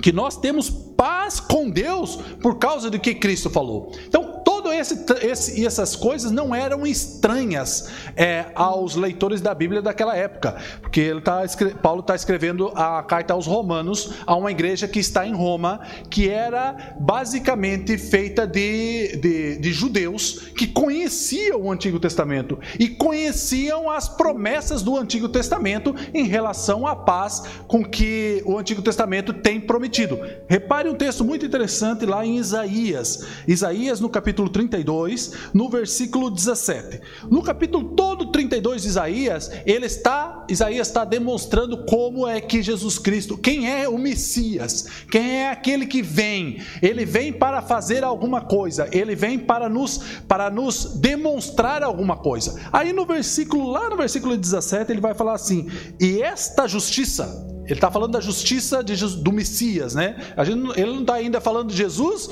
Que 0.01 0.11
nós 0.11 0.38
temos 0.38 0.69
paz 0.69 1.39
com 1.39 1.69
Deus 1.69 2.15
por 2.41 2.57
causa 2.57 2.89
do 2.89 3.00
que 3.00 3.13
Cristo 3.13 3.50
falou. 3.50 3.91
Então, 4.07 4.42
esse, 4.79 5.05
esse, 5.21 5.65
essas 5.65 5.95
coisas 5.95 6.31
não 6.31 6.53
eram 6.53 6.85
estranhas 6.85 7.89
é, 8.15 8.45
aos 8.55 8.95
leitores 8.95 9.41
da 9.41 9.53
Bíblia 9.53 9.81
daquela 9.81 10.15
época, 10.15 10.57
porque 10.81 10.99
ele 10.99 11.21
tá, 11.21 11.41
Paulo 11.81 12.01
está 12.01 12.15
escrevendo 12.15 12.71
a 12.75 13.01
carta 13.03 13.33
aos 13.33 13.45
Romanos, 13.45 14.13
a 14.25 14.35
uma 14.35 14.51
igreja 14.51 14.87
que 14.87 14.99
está 14.99 15.27
em 15.27 15.33
Roma, 15.33 15.81
que 16.09 16.29
era 16.29 16.95
basicamente 16.99 17.97
feita 17.97 18.47
de, 18.47 19.17
de, 19.17 19.57
de 19.57 19.71
judeus 19.71 20.51
que 20.55 20.67
conheciam 20.67 21.61
o 21.61 21.71
Antigo 21.71 21.99
Testamento 21.99 22.59
e 22.79 22.87
conheciam 22.87 23.89
as 23.89 24.07
promessas 24.07 24.81
do 24.81 24.97
Antigo 24.97 25.29
Testamento 25.29 25.95
em 26.13 26.25
relação 26.25 26.87
à 26.87 26.95
paz 26.95 27.43
com 27.67 27.83
que 27.83 28.41
o 28.45 28.57
Antigo 28.57 28.81
Testamento 28.81 29.33
tem 29.33 29.59
prometido. 29.59 30.19
Repare 30.47 30.89
um 30.89 30.95
texto 30.95 31.23
muito 31.23 31.45
interessante 31.45 32.05
lá 32.05 32.25
em 32.25 32.38
Isaías, 32.38 33.25
Isaías 33.48 34.00
no 34.00 34.09
capítulo 34.09 34.50
30 34.50 34.62
32, 34.67 35.34
no 35.53 35.70
versículo 35.70 36.29
17. 36.29 37.01
No 37.29 37.41
capítulo 37.41 37.89
todo 37.96 38.32
32 38.32 38.84
de 38.84 38.88
Isaías, 38.88 39.51
ele 39.65 39.86
está, 39.86 40.46
Isaías 40.50 40.88
está 40.88 41.05
demonstrando 41.05 41.86
como 41.86 42.27
é 42.27 42.39
que 42.39 42.62
Jesus 42.62 42.98
Cristo, 42.98 43.38
quem 43.38 43.70
é 43.70 43.88
o 43.88 43.98
Messias, 43.98 44.88
quem 45.12 45.41
é 45.41 45.50
aquele 45.50 45.86
que 45.86 46.01
vem. 46.01 46.62
Ele 46.82 47.05
vem 47.05 47.32
para 47.32 47.62
fazer 47.62 48.03
alguma 48.03 48.41
coisa, 48.41 48.88
ele 48.91 49.15
vem 49.15 49.38
para 49.38 49.70
nos 49.70 50.01
para 50.27 50.50
nos 50.50 50.96
demonstrar 51.00 51.84
alguma 51.84 52.17
coisa. 52.17 52.60
Aí 52.72 52.93
no 52.93 53.05
versículo 53.05 53.70
lá 53.70 53.89
no 53.89 53.98
versículo 53.98 54.38
17, 54.38 54.91
ele 54.91 55.01
vai 55.01 55.13
falar 55.13 55.34
assim: 55.34 55.70
"E 56.00 56.22
esta 56.22 56.67
justiça 56.67 57.52
ele 57.65 57.75
está 57.75 57.89
falando 57.89 58.12
da 58.12 58.20
justiça 58.20 58.84
de, 58.84 58.96
do 59.17 59.32
Messias, 59.32 59.96
né? 59.96 60.17
Gente, 60.43 60.79
ele 60.79 60.91
não 60.91 61.01
está 61.01 61.13
ainda 61.13 61.39
falando 61.39 61.70
de 61.70 61.75
Jesus 61.75 62.29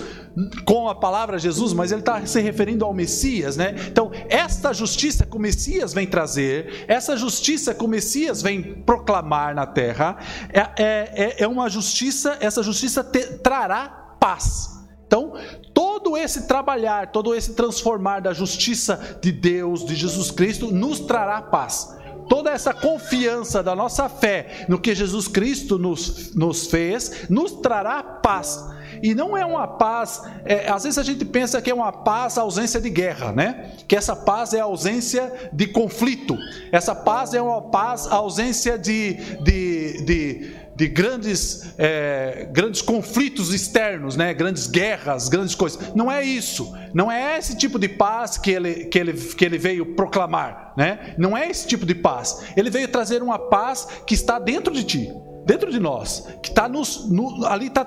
com 0.65 0.89
a 0.89 0.95
palavra 0.95 1.39
Jesus, 1.39 1.71
mas 1.73 1.91
ele 1.91 2.01
está 2.01 2.25
se 2.25 2.39
referindo 2.41 2.83
ao 2.83 2.93
Messias, 2.93 3.55
né? 3.55 3.75
Então, 3.87 4.11
esta 4.29 4.73
justiça 4.73 5.25
que 5.25 5.35
o 5.35 5.39
Messias 5.39 5.93
vem 5.93 6.05
trazer, 6.05 6.85
essa 6.87 7.15
justiça 7.15 7.73
que 7.73 7.83
o 7.83 7.87
Messias 7.87 8.41
vem 8.41 8.81
proclamar 8.81 9.55
na 9.55 9.65
terra, 9.65 10.17
é, 10.49 10.59
é, 10.59 10.65
é, 10.83 11.43
é 11.43 11.47
uma 11.47 11.69
justiça, 11.69 12.37
essa 12.41 12.61
justiça 12.61 13.03
te, 13.03 13.37
trará 13.37 14.15
paz. 14.19 14.81
Então, 15.07 15.33
todo 15.73 16.17
esse 16.17 16.47
trabalhar, 16.47 17.11
todo 17.11 17.35
esse 17.35 17.53
transformar 17.53 18.21
da 18.21 18.33
justiça 18.33 19.17
de 19.21 19.31
Deus, 19.31 19.85
de 19.85 19.95
Jesus 19.95 20.31
Cristo, 20.31 20.71
nos 20.71 20.99
trará 20.99 21.41
paz 21.41 22.00
toda 22.31 22.49
essa 22.49 22.73
confiança 22.73 23.61
da 23.61 23.75
nossa 23.75 24.07
fé 24.07 24.65
no 24.69 24.79
que 24.79 24.95
Jesus 24.95 25.27
Cristo 25.27 25.77
nos, 25.77 26.33
nos 26.33 26.65
fez, 26.67 27.29
nos 27.29 27.51
trará 27.51 28.01
paz. 28.01 28.57
E 29.03 29.13
não 29.13 29.35
é 29.35 29.45
uma 29.45 29.67
paz, 29.67 30.21
é, 30.45 30.69
às 30.69 30.83
vezes 30.83 30.97
a 30.97 31.03
gente 31.03 31.25
pensa 31.25 31.61
que 31.61 31.69
é 31.69 31.73
uma 31.73 31.91
paz 31.91 32.37
ausência 32.37 32.79
de 32.79 32.89
guerra, 32.89 33.33
né? 33.33 33.73
Que 33.85 33.97
essa 33.97 34.15
paz 34.15 34.53
é 34.53 34.61
ausência 34.61 35.49
de 35.51 35.67
conflito, 35.67 36.37
essa 36.71 36.95
paz 36.95 37.33
é 37.33 37.41
uma 37.41 37.63
paz 37.63 38.07
ausência 38.07 38.77
de, 38.77 39.15
de, 39.43 40.05
de 40.05 40.55
de 40.81 40.87
grandes, 40.87 41.75
é, 41.77 42.49
grandes 42.51 42.81
conflitos 42.81 43.53
externos, 43.53 44.15
né? 44.15 44.33
grandes 44.33 44.65
guerras, 44.65 45.29
grandes 45.29 45.53
coisas. 45.53 45.93
Não 45.93 46.11
é 46.11 46.23
isso. 46.23 46.73
Não 46.91 47.11
é 47.11 47.37
esse 47.37 47.55
tipo 47.55 47.77
de 47.77 47.87
paz 47.87 48.35
que 48.35 48.49
ele, 48.49 48.85
que 48.85 48.97
ele, 48.97 49.13
que 49.13 49.45
ele 49.45 49.59
veio 49.59 49.93
proclamar. 49.93 50.73
Né? 50.75 51.13
Não 51.19 51.37
é 51.37 51.47
esse 51.47 51.67
tipo 51.67 51.85
de 51.85 51.93
paz. 51.93 52.51
Ele 52.57 52.71
veio 52.71 52.87
trazer 52.87 53.21
uma 53.21 53.37
paz 53.37 53.87
que 54.07 54.15
está 54.15 54.39
dentro 54.39 54.73
de 54.73 54.83
ti, 54.83 55.13
dentro 55.45 55.69
de 55.69 55.79
nós, 55.79 56.27
que 56.41 56.49
está 56.49 56.67
nos, 56.67 57.07
no, 57.07 57.45
ali 57.45 57.67
está 57.67 57.85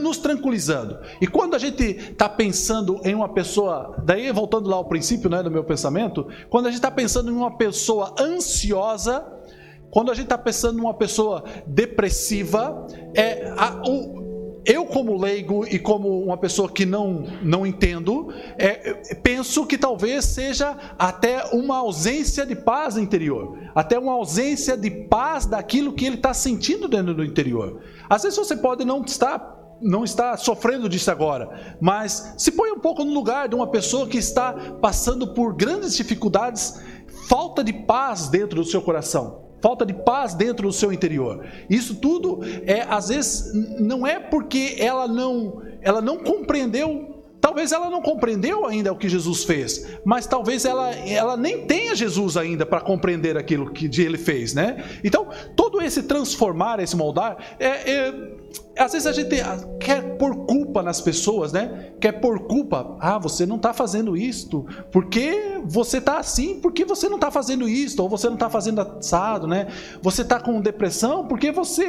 nos 0.00 0.18
tranquilizando. 0.18 1.00
E 1.20 1.26
quando 1.26 1.54
a 1.54 1.58
gente 1.58 1.82
está 1.82 2.28
pensando 2.28 3.00
em 3.02 3.16
uma 3.16 3.28
pessoa, 3.28 3.96
daí 4.04 4.30
voltando 4.30 4.68
lá 4.68 4.76
ao 4.76 4.84
princípio 4.84 5.28
né, 5.28 5.42
do 5.42 5.50
meu 5.50 5.64
pensamento, 5.64 6.28
quando 6.48 6.66
a 6.66 6.70
gente 6.70 6.78
está 6.78 6.92
pensando 6.92 7.28
em 7.28 7.34
uma 7.34 7.56
pessoa 7.56 8.14
ansiosa, 8.20 9.35
quando 9.90 10.10
a 10.10 10.14
gente 10.14 10.24
está 10.24 10.38
pensando 10.38 10.78
em 10.78 10.82
uma 10.82 10.94
pessoa 10.94 11.44
depressiva, 11.66 12.86
é 13.14 13.52
a, 13.56 13.82
o, 13.86 14.62
eu 14.66 14.84
como 14.84 15.16
leigo 15.16 15.64
e 15.64 15.78
como 15.78 16.24
uma 16.24 16.36
pessoa 16.36 16.68
que 16.68 16.84
não 16.84 17.24
não 17.40 17.64
entendo, 17.64 18.32
é, 18.58 18.94
penso 19.22 19.64
que 19.64 19.78
talvez 19.78 20.24
seja 20.24 20.76
até 20.98 21.44
uma 21.52 21.78
ausência 21.78 22.44
de 22.44 22.56
paz 22.56 22.96
interior, 22.96 23.56
até 23.74 23.96
uma 23.96 24.12
ausência 24.12 24.76
de 24.76 24.90
paz 24.90 25.46
daquilo 25.46 25.92
que 25.92 26.04
ele 26.04 26.16
está 26.16 26.34
sentindo 26.34 26.88
dentro 26.88 27.14
do 27.14 27.24
interior. 27.24 27.80
Às 28.10 28.24
vezes 28.24 28.36
você 28.36 28.56
pode 28.56 28.84
não 28.84 29.02
estar 29.02 29.54
não 29.80 30.04
está 30.04 30.36
sofrendo 30.38 30.88
disso 30.88 31.10
agora, 31.10 31.76
mas 31.78 32.34
se 32.38 32.50
põe 32.50 32.72
um 32.72 32.80
pouco 32.80 33.04
no 33.04 33.12
lugar 33.12 33.46
de 33.46 33.54
uma 33.54 33.66
pessoa 33.66 34.06
que 34.06 34.16
está 34.16 34.54
passando 34.80 35.34
por 35.34 35.54
grandes 35.54 35.94
dificuldades, 35.94 36.80
falta 37.28 37.62
de 37.62 37.74
paz 37.74 38.28
dentro 38.28 38.56
do 38.56 38.64
seu 38.64 38.80
coração, 38.80 39.45
falta 39.60 39.84
de 39.84 39.94
paz 39.94 40.34
dentro 40.34 40.68
do 40.68 40.72
seu 40.72 40.92
interior. 40.92 41.44
Isso 41.68 41.96
tudo 41.96 42.40
é 42.66 42.82
às 42.82 43.08
vezes 43.08 43.52
não 43.80 44.06
é 44.06 44.18
porque 44.18 44.76
ela 44.78 45.08
não 45.08 45.62
ela 45.80 46.00
não 46.00 46.18
compreendeu 46.18 47.16
Talvez 47.46 47.70
ela 47.70 47.88
não 47.88 48.02
compreendeu 48.02 48.66
ainda 48.66 48.92
o 48.92 48.96
que 48.96 49.08
Jesus 49.08 49.44
fez, 49.44 49.86
mas 50.04 50.26
talvez 50.26 50.64
ela, 50.64 50.90
ela 50.90 51.36
nem 51.36 51.64
tenha 51.64 51.94
Jesus 51.94 52.36
ainda 52.36 52.66
para 52.66 52.80
compreender 52.80 53.36
aquilo 53.36 53.70
que 53.70 53.88
ele 54.02 54.18
fez, 54.18 54.52
né? 54.52 54.82
Então, 55.04 55.28
todo 55.54 55.80
esse 55.80 56.02
transformar, 56.02 56.80
esse 56.80 56.96
moldar, 56.96 57.36
é, 57.60 57.66
é 57.88 58.14
às 58.78 58.92
vezes 58.92 59.06
a 59.06 59.12
gente 59.12 59.36
quer 59.80 60.16
pôr 60.16 60.46
culpa 60.46 60.82
nas 60.82 61.00
pessoas, 61.00 61.52
né? 61.52 61.92
Quer 62.00 62.12
pôr 62.12 62.40
culpa. 62.40 62.96
Ah, 63.00 63.18
você 63.18 63.46
não 63.46 63.56
está 63.56 63.72
fazendo 63.72 64.16
isto. 64.16 64.66
Porque 64.92 65.62
você 65.64 65.98
está 65.98 66.18
assim? 66.18 66.60
Porque 66.60 66.84
você 66.84 67.08
não 67.08 67.16
está 67.16 67.30
fazendo 67.30 67.68
isto? 67.68 68.00
Ou 68.02 68.08
você 68.08 68.26
não 68.26 68.34
está 68.34 68.50
fazendo 68.50 68.80
assado, 68.80 69.46
né? 69.46 69.68
Você 70.02 70.22
está 70.22 70.38
com 70.38 70.60
depressão 70.60 71.26
porque 71.26 71.50
você 71.50 71.86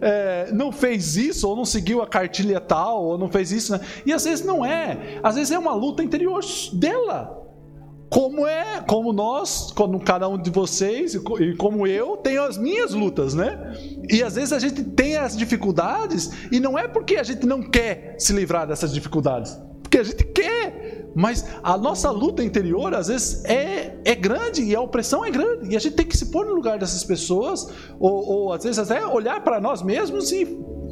é, 0.00 0.50
não 0.52 0.70
fez 0.70 1.16
isso, 1.16 1.48
ou 1.48 1.56
não 1.56 1.64
seguiu 1.64 2.02
a 2.02 2.06
cartilha 2.06 2.60
tal, 2.60 3.02
ou 3.04 3.18
não 3.18 3.30
fez 3.30 3.50
isso, 3.50 3.72
né? 3.72 3.80
E 4.04 4.12
às 4.12 4.24
vezes 4.24 4.44
não 4.44 4.64
é. 4.64 5.18
Às 5.22 5.36
vezes 5.36 5.50
é 5.50 5.58
uma 5.58 5.74
luta 5.74 6.02
interior 6.02 6.40
dela 6.74 7.39
como 8.10 8.44
é, 8.44 8.82
como 8.88 9.12
nós, 9.12 9.70
como 9.70 10.00
cada 10.00 10.28
um 10.28 10.36
de 10.36 10.50
vocês 10.50 11.14
e 11.14 11.54
como 11.54 11.86
eu, 11.86 12.16
tenho 12.16 12.42
as 12.42 12.58
minhas 12.58 12.92
lutas, 12.92 13.34
né? 13.34 13.72
E 14.10 14.20
às 14.20 14.34
vezes 14.34 14.52
a 14.52 14.58
gente 14.58 14.82
tem 14.82 15.16
as 15.16 15.36
dificuldades 15.36 16.28
e 16.50 16.58
não 16.58 16.76
é 16.76 16.88
porque 16.88 17.16
a 17.16 17.22
gente 17.22 17.46
não 17.46 17.62
quer 17.62 18.16
se 18.18 18.32
livrar 18.32 18.66
dessas 18.66 18.92
dificuldades, 18.92 19.56
porque 19.80 19.98
a 19.98 20.02
gente 20.02 20.24
quer, 20.24 21.08
mas 21.14 21.46
a 21.62 21.78
nossa 21.78 22.10
luta 22.10 22.42
interior 22.42 22.92
às 22.94 23.06
vezes 23.06 23.44
é, 23.44 23.96
é 24.04 24.14
grande 24.16 24.64
e 24.64 24.74
a 24.74 24.80
opressão 24.80 25.24
é 25.24 25.30
grande 25.30 25.72
e 25.72 25.76
a 25.76 25.78
gente 25.78 25.94
tem 25.94 26.06
que 26.06 26.16
se 26.16 26.26
pôr 26.32 26.46
no 26.46 26.54
lugar 26.54 26.80
dessas 26.80 27.04
pessoas 27.04 27.68
ou, 28.00 28.26
ou 28.26 28.52
às 28.52 28.64
vezes 28.64 28.78
até 28.80 29.06
olhar 29.06 29.44
para 29.44 29.60
nós 29.60 29.82
mesmos 29.82 30.32
e 30.32 30.44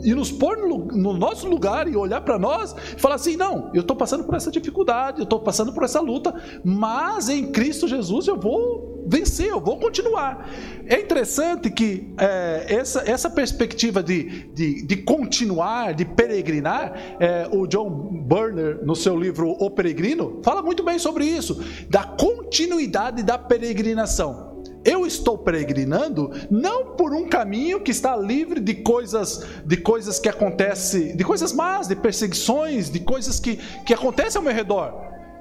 e 0.03 0.15
nos 0.15 0.31
pôr 0.31 0.57
no, 0.57 0.79
no 0.87 1.13
nosso 1.13 1.49
lugar 1.49 1.89
e 1.89 1.97
olhar 1.97 2.21
para 2.21 2.39
nós 2.39 2.75
e 2.97 3.01
falar 3.01 3.17
assim: 3.17 3.37
não, 3.37 3.71
eu 3.75 3.81
estou 3.81 3.97
passando 3.97 4.25
por 4.25 4.35
essa 4.35 4.51
dificuldade, 4.51 5.19
eu 5.19 5.25
estou 5.25 5.41
passando 5.41 5.73
por 5.73 5.83
essa 5.83 6.01
luta, 6.01 6.35
mas 6.65 7.29
em 7.29 7.51
Cristo 7.51 7.87
Jesus 7.89 8.27
eu 8.27 8.39
vou 8.39 9.05
vencer, 9.07 9.49
eu 9.49 9.61
vou 9.61 9.79
continuar. 9.79 10.49
É 10.87 11.01
interessante 11.01 11.71
que 11.71 12.13
é, 12.19 12.67
essa, 12.69 13.03
essa 13.11 13.31
perspectiva 13.31 14.03
de, 14.03 14.49
de, 14.53 14.87
de 14.87 14.97
continuar, 14.99 15.95
de 15.95 16.05
peregrinar, 16.05 17.17
é, 17.19 17.49
o 17.51 17.67
John 17.67 17.89
Burner, 17.91 18.85
no 18.85 18.95
seu 18.95 19.19
livro 19.19 19.51
O 19.59 19.71
Peregrino, 19.71 20.41
fala 20.43 20.63
muito 20.63 20.83
bem 20.83 20.99
sobre 20.99 21.25
isso, 21.25 21.63
da 21.89 22.05
continuidade 22.05 23.23
da 23.23 23.39
peregrinação. 23.39 24.48
Eu 24.85 25.07
estou 25.07 25.37
peregrinando 25.37 26.31
não 26.51 26.97
por 26.97 27.13
um 27.13 27.29
caminho 27.29 27.81
que 27.81 27.91
está 27.91 28.17
livre 28.17 28.61
de 28.61 28.75
coisas, 28.75 29.45
de 29.65 29.77
coisas 29.77 30.19
que 30.19 30.29
acontecem, 30.29 31.17
de 31.17 31.25
coisas 31.25 31.53
más, 31.53 31.89
de 31.89 31.97
perseguições, 31.97 32.91
de 32.91 33.01
coisas 33.01 33.41
que, 33.41 33.57
que 33.85 33.93
acontecem 33.93 34.39
ao 34.39 34.45
meu 34.45 34.55
redor, 34.55 34.95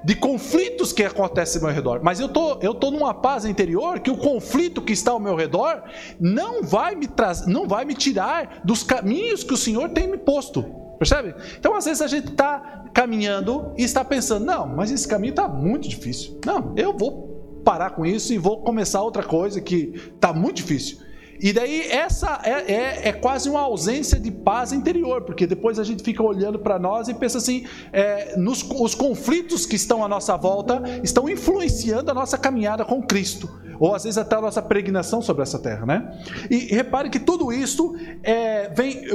de 0.04 0.14
conflitos 0.14 0.92
que 0.92 1.02
acontecem 1.04 1.60
ao 1.60 1.66
meu 1.66 1.74
redor. 1.74 2.00
Mas 2.02 2.20
eu 2.20 2.28
tô, 2.28 2.58
eu 2.60 2.74
tô 2.74 2.90
numa 2.90 3.14
paz 3.14 3.44
interior 3.44 4.00
que 4.00 4.10
o 4.10 4.16
conflito 4.16 4.82
que 4.82 4.92
está 4.92 5.12
ao 5.12 5.20
meu 5.20 5.34
redor 5.34 5.82
não 6.20 6.62
vai 6.62 6.94
me 6.94 7.06
trazer, 7.06 7.50
não 7.50 7.66
vai 7.66 7.84
me 7.84 7.94
tirar 7.94 8.60
dos 8.64 8.82
caminhos 8.82 9.44
que 9.44 9.54
o 9.54 9.58
Senhor 9.58 9.88
tem 9.90 10.08
me 10.08 10.18
posto. 10.18 10.64
Percebe? 10.98 11.34
Então, 11.56 11.76
às 11.76 11.84
vezes 11.84 12.02
a 12.02 12.08
gente 12.08 12.32
está 12.32 12.86
caminhando 12.92 13.72
e 13.78 13.84
está 13.84 14.04
pensando: 14.04 14.44
não, 14.44 14.66
mas 14.66 14.90
esse 14.90 15.06
caminho 15.06 15.30
está 15.30 15.46
muito 15.46 15.88
difícil. 15.88 16.40
Não, 16.44 16.74
eu 16.76 16.96
vou 16.96 17.27
parar 17.68 17.90
com 17.90 18.06
isso 18.06 18.32
e 18.32 18.38
vou 18.38 18.62
começar 18.62 19.02
outra 19.02 19.22
coisa 19.22 19.60
que 19.60 19.92
está 20.14 20.32
muito 20.32 20.56
difícil. 20.56 21.00
E 21.38 21.52
daí 21.52 21.82
essa 21.82 22.40
é, 22.42 22.50
é, 22.50 23.08
é, 23.08 23.12
quase 23.12 23.46
uma 23.50 23.60
ausência 23.60 24.18
de 24.18 24.30
paz 24.30 24.72
interior, 24.72 25.20
porque 25.20 25.46
depois 25.46 25.78
a 25.78 25.84
gente 25.84 26.02
fica 26.02 26.22
olhando 26.22 26.58
para 26.58 26.78
nós 26.78 27.08
e 27.08 27.14
pensa 27.14 27.36
assim, 27.36 27.66
é, 27.92 28.38
nos, 28.38 28.62
os 28.62 28.94
conflitos 28.94 29.66
que 29.66 29.76
estão 29.76 30.02
à 30.02 30.08
nossa 30.08 30.34
volta 30.34 30.82
estão 31.04 31.28
influenciando 31.28 32.10
a 32.10 32.14
nossa 32.14 32.38
caminhada 32.38 32.86
com 32.86 33.02
Cristo, 33.02 33.50
ou 33.78 33.94
às 33.94 34.04
vezes 34.04 34.16
até 34.16 34.34
a 34.34 34.40
nossa 34.40 34.62
pregnação 34.62 35.20
sobre 35.20 35.42
essa 35.42 35.58
terra, 35.58 35.84
né? 35.84 36.10
E 36.50 36.74
repare 36.74 37.10
que 37.10 37.20
tudo 37.20 37.52
isso 37.52 37.94
é, 38.22 38.70
vem 38.70 39.06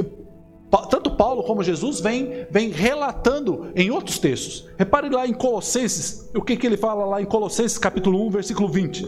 tanto 0.82 1.10
Paulo 1.10 1.44
como 1.44 1.62
Jesus 1.62 2.00
vem, 2.00 2.46
vem 2.50 2.70
relatando 2.70 3.70
em 3.76 3.90
outros 3.90 4.18
textos. 4.18 4.68
Repare 4.76 5.08
lá 5.08 5.26
em 5.26 5.32
Colossenses, 5.32 6.30
o 6.34 6.42
que, 6.42 6.56
que 6.56 6.66
ele 6.66 6.76
fala 6.76 7.04
lá 7.04 7.22
em 7.22 7.24
Colossenses 7.24 7.78
capítulo 7.78 8.26
1, 8.26 8.30
versículo 8.30 8.68
20. 8.68 9.06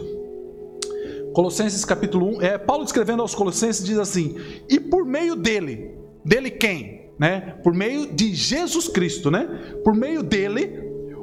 Colossenses 1.33 1.83
capítulo 1.83 2.37
1, 2.37 2.41
é, 2.41 2.57
Paulo 2.57 2.83
escrevendo 2.83 3.21
aos 3.21 3.35
Colossenses 3.35 3.85
diz 3.85 3.97
assim: 3.97 4.35
"E 4.69 4.79
por 4.79 5.05
meio 5.05 5.35
dele, 5.35 5.91
dele 6.23 6.49
quem? 6.49 7.11
Né? 7.19 7.59
Por 7.63 7.73
meio 7.73 8.13
de 8.13 8.33
Jesus 8.33 8.87
Cristo, 8.87 9.29
né? 9.29 9.47
Por 9.83 9.93
meio 9.93 10.23
dele, 10.23 10.79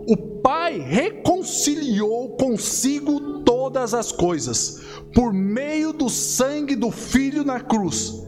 o 0.07 0.17
Pai 0.17 0.79
reconciliou 0.79 2.37
consigo 2.37 3.43
todas 3.45 3.95
as 3.95 4.13
coisas, 4.13 4.83
por 5.15 5.33
meio 5.33 5.93
do 5.93 6.11
sangue 6.11 6.77
do 6.77 6.91
Filho 6.91 7.45
na 7.45 7.61
cruz 7.61 8.25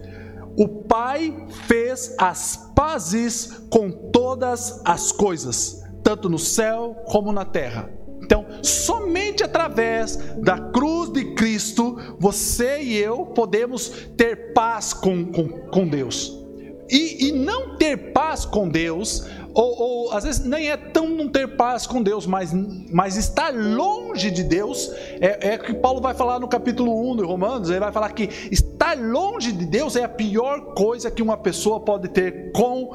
o 0.57 0.67
Pai 0.67 1.35
fez 1.67 2.15
as 2.19 2.71
pazes 2.75 3.61
com 3.71 3.91
todas 3.91 4.81
as 4.85 5.13
coisas, 5.13 5.83
tanto 6.03 6.29
no 6.29 6.39
céu 6.39 6.97
como 7.07 7.33
na 7.33 7.45
terra. 7.45 7.91
Então, 8.23 8.47
somente 8.63 9.45
através 9.45 10.17
da 10.39 10.59
cruz 10.59 11.13
de 11.13 11.35
Cristo, 11.35 12.17
você 12.19 12.81
e 12.81 12.97
eu 12.97 13.27
podemos 13.27 13.89
ter 14.17 14.53
paz 14.53 14.93
com, 14.93 15.27
com, 15.27 15.49
com 15.49 15.87
Deus. 15.87 16.45
E, 16.89 17.29
e 17.29 17.33
não 17.33 17.77
ter 17.77 18.13
paz 18.13 18.45
com 18.45 18.69
Deus 18.69 19.27
ou, 19.57 19.81
ou, 19.81 20.13
às 20.13 20.25
vezes 20.25 20.45
nem 20.45 20.71
é 20.71 20.77
tão 20.77 21.09
não 21.09 21.29
ter 21.31 21.57
paz 21.57 21.87
com 21.87 22.03
Deus, 22.03 22.27
mas, 22.27 22.53
mas 22.93 23.17
estar 23.17 23.55
longe 23.55 24.31
de 24.31 24.43
Deus, 24.43 24.93
é, 25.19 25.55
é 25.55 25.59
que 25.59 25.73
Paulo 25.73 25.99
vai 25.99 26.13
falar 26.13 26.39
no 26.39 26.47
capítulo 26.47 27.11
1 27.13 27.17
de 27.17 27.23
Romanos, 27.25 27.71
ele 27.71 27.81
vai 27.81 27.91
falar 27.91 28.11
que 28.11 28.29
estar 28.87 28.95
longe 28.95 29.51
de 29.53 29.67
Deus 29.67 29.97
é 29.97 30.05
a 30.05 30.09
pior 30.09 30.75
coisa 30.75 31.11
que 31.11 31.23
uma 31.23 31.37
pessoa 31.37 31.81
pode 31.81 32.09
ter 32.09 32.53
com, 32.53 32.95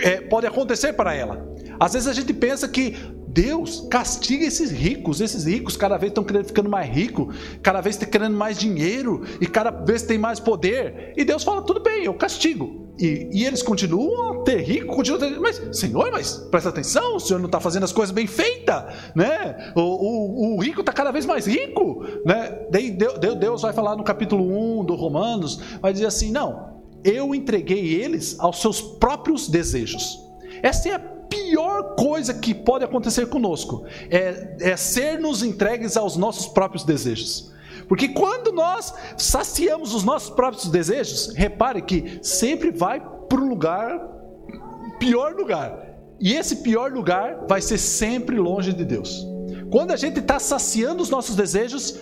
é, 0.00 0.20
pode 0.20 0.46
acontecer 0.46 0.92
para 0.92 1.14
ela. 1.14 1.44
Às 1.80 1.94
vezes 1.94 2.08
a 2.08 2.12
gente 2.12 2.32
pensa 2.32 2.68
que 2.68 2.96
Deus 3.32 3.86
castiga 3.90 4.44
esses 4.44 4.70
ricos, 4.70 5.20
esses 5.20 5.46
ricos 5.46 5.74
cada 5.74 5.96
vez 5.96 6.10
estão 6.10 6.24
ficando 6.44 6.68
mais 6.68 6.88
ricos, 6.90 7.34
cada 7.62 7.80
vez 7.80 7.96
estão 7.96 8.10
querendo 8.10 8.36
mais 8.36 8.58
dinheiro 8.58 9.22
e 9.40 9.46
cada 9.46 9.70
vez 9.70 10.02
tem 10.02 10.18
mais 10.18 10.38
poder. 10.38 11.14
E 11.16 11.24
Deus 11.24 11.42
fala: 11.42 11.62
tudo 11.62 11.80
bem, 11.80 12.04
eu 12.04 12.14
castigo. 12.14 12.82
E, 12.98 13.30
e, 13.32 13.46
eles 13.46 13.62
continuam 13.62 14.42
a 14.42 14.44
ter 14.44 14.60
rico, 14.60 14.94
continuam 14.94 15.22
a 15.22 15.30
ter. 15.30 15.40
Mas, 15.40 15.62
Senhor, 15.72 16.10
mas 16.12 16.36
presta 16.50 16.68
atenção, 16.68 17.16
o 17.16 17.20
Senhor 17.20 17.38
não 17.38 17.46
está 17.46 17.58
fazendo 17.58 17.84
as 17.84 17.92
coisas 17.92 18.14
bem 18.14 18.26
feitas, 18.26 18.84
né? 19.14 19.72
O, 19.74 19.80
o, 19.80 20.56
o 20.56 20.60
rico 20.60 20.80
está 20.80 20.92
cada 20.92 21.10
vez 21.10 21.24
mais 21.24 21.46
rico, 21.46 22.04
né? 22.26 22.66
Daí 22.70 22.90
Deus 22.90 23.62
vai 23.62 23.72
falar 23.72 23.96
no 23.96 24.04
capítulo 24.04 24.80
1 24.80 24.84
do 24.84 24.94
Romanos, 24.94 25.58
vai 25.80 25.94
dizer 25.94 26.06
assim: 26.06 26.30
não, 26.30 26.82
eu 27.02 27.34
entreguei 27.34 27.94
eles 27.94 28.36
aos 28.38 28.60
seus 28.60 28.82
próprios 28.82 29.48
desejos. 29.48 30.20
Essa 30.62 30.90
é 30.90 30.92
a 30.92 30.98
pior 31.32 31.94
coisa 31.94 32.34
que 32.34 32.52
pode 32.52 32.84
acontecer 32.84 33.26
conosco, 33.26 33.86
é, 34.10 34.56
é 34.60 34.76
ser 34.76 35.18
nos 35.18 35.42
entregues 35.42 35.96
aos 35.96 36.14
nossos 36.14 36.46
próprios 36.48 36.84
desejos. 36.84 37.50
Porque 37.88 38.08
quando 38.08 38.52
nós 38.52 38.92
saciamos 39.16 39.94
os 39.94 40.04
nossos 40.04 40.30
próprios 40.30 40.68
desejos, 40.68 41.32
repare 41.34 41.80
que 41.82 42.18
sempre 42.22 42.70
vai 42.70 43.00
para 43.28 43.40
um 43.40 43.48
lugar, 43.48 43.98
pior 44.98 45.34
lugar. 45.34 45.96
E 46.20 46.34
esse 46.34 46.56
pior 46.56 46.92
lugar 46.92 47.46
vai 47.48 47.62
ser 47.62 47.78
sempre 47.78 48.36
longe 48.36 48.72
de 48.72 48.84
Deus. 48.84 49.26
Quando 49.70 49.92
a 49.92 49.96
gente 49.96 50.20
está 50.20 50.38
saciando 50.38 51.02
os 51.02 51.08
nossos 51.08 51.34
desejos, 51.34 51.98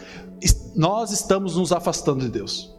nós 0.74 1.12
estamos 1.12 1.56
nos 1.56 1.72
afastando 1.72 2.24
de 2.24 2.28
Deus. 2.28 2.76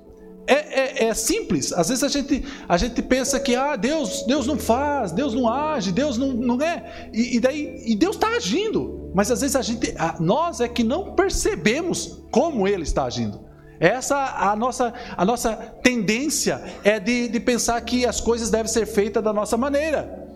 É, 0.52 1.06
é, 1.06 1.06
é, 1.06 1.14
simples. 1.14 1.72
Às 1.72 1.88
vezes 1.88 2.04
a 2.04 2.10
gente, 2.10 2.44
a 2.68 2.76
gente 2.76 3.02
pensa 3.02 3.40
que 3.40 3.56
ah, 3.56 3.78
Deus, 3.78 4.26
Deus 4.28 4.46
não 4.46 4.60
faz, 4.60 5.14
Deus 5.14 5.34
não 5.34 5.48
age, 5.48 5.94
Deus 5.94 6.18
não, 6.18 6.34
não 6.34 6.62
é. 6.62 7.10
E, 7.14 7.38
e 7.38 7.40
daí, 7.40 7.82
e 7.86 7.96
Deus 7.96 8.18
está 8.18 8.28
agindo. 8.28 9.10
Mas 9.16 9.32
às 9.32 9.40
vezes 9.40 9.56
a 9.56 9.62
gente, 9.62 9.96
a, 9.98 10.18
nós 10.20 10.60
é 10.60 10.68
que 10.68 10.84
não 10.84 11.16
percebemos 11.16 12.22
como 12.32 12.68
Ele 12.68 12.84
está 12.84 13.06
agindo. 13.06 13.40
Essa 13.80 14.18
a 14.38 14.54
nossa, 14.54 14.94
a 15.16 15.24
nossa 15.24 15.56
tendência 15.82 16.62
é 16.84 17.00
de, 17.00 17.30
de 17.30 17.40
pensar 17.40 17.80
que 17.80 18.06
as 18.06 18.20
coisas 18.20 18.50
devem 18.50 18.68
ser 18.68 18.86
feitas 18.86 19.24
da 19.24 19.32
nossa 19.32 19.56
maneira. 19.56 20.28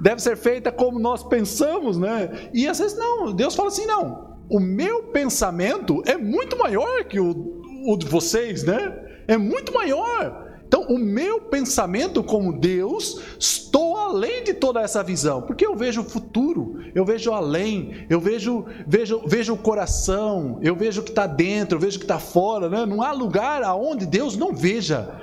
Deve 0.00 0.20
ser 0.20 0.36
feita 0.36 0.72
como 0.72 0.98
nós 0.98 1.22
pensamos, 1.22 1.96
né? 1.96 2.50
E 2.52 2.66
às 2.66 2.80
vezes 2.80 2.98
não, 2.98 3.32
Deus 3.32 3.54
fala 3.54 3.68
assim: 3.68 3.86
não, 3.86 4.36
o 4.50 4.58
meu 4.58 5.04
pensamento 5.12 6.02
é 6.06 6.16
muito 6.16 6.58
maior 6.58 7.04
que 7.04 7.20
o, 7.20 7.62
o 7.86 7.96
de 7.96 8.06
vocês, 8.06 8.64
né? 8.64 9.09
É 9.26 9.36
muito 9.36 9.72
maior. 9.72 10.48
Então, 10.66 10.82
o 10.82 10.96
meu 10.96 11.40
pensamento 11.40 12.22
como 12.22 12.52
Deus, 12.52 13.20
estou 13.40 13.96
além 13.96 14.44
de 14.44 14.54
toda 14.54 14.80
essa 14.80 15.02
visão, 15.02 15.42
porque 15.42 15.66
eu 15.66 15.74
vejo 15.74 16.02
o 16.02 16.04
futuro, 16.04 16.78
eu 16.94 17.04
vejo 17.04 17.32
além, 17.32 18.06
eu 18.08 18.20
vejo, 18.20 18.64
vejo, 18.86 19.20
vejo 19.26 19.54
o 19.54 19.58
coração, 19.58 20.60
eu 20.62 20.76
vejo 20.76 21.00
o 21.00 21.04
que 21.04 21.10
está 21.10 21.26
dentro, 21.26 21.74
eu 21.74 21.80
vejo 21.80 21.96
o 21.96 21.98
que 21.98 22.04
está 22.04 22.20
fora. 22.20 22.68
Né? 22.68 22.86
Não 22.86 23.02
há 23.02 23.10
lugar 23.10 23.64
aonde 23.64 24.06
Deus 24.06 24.36
não 24.36 24.54
veja 24.54 25.20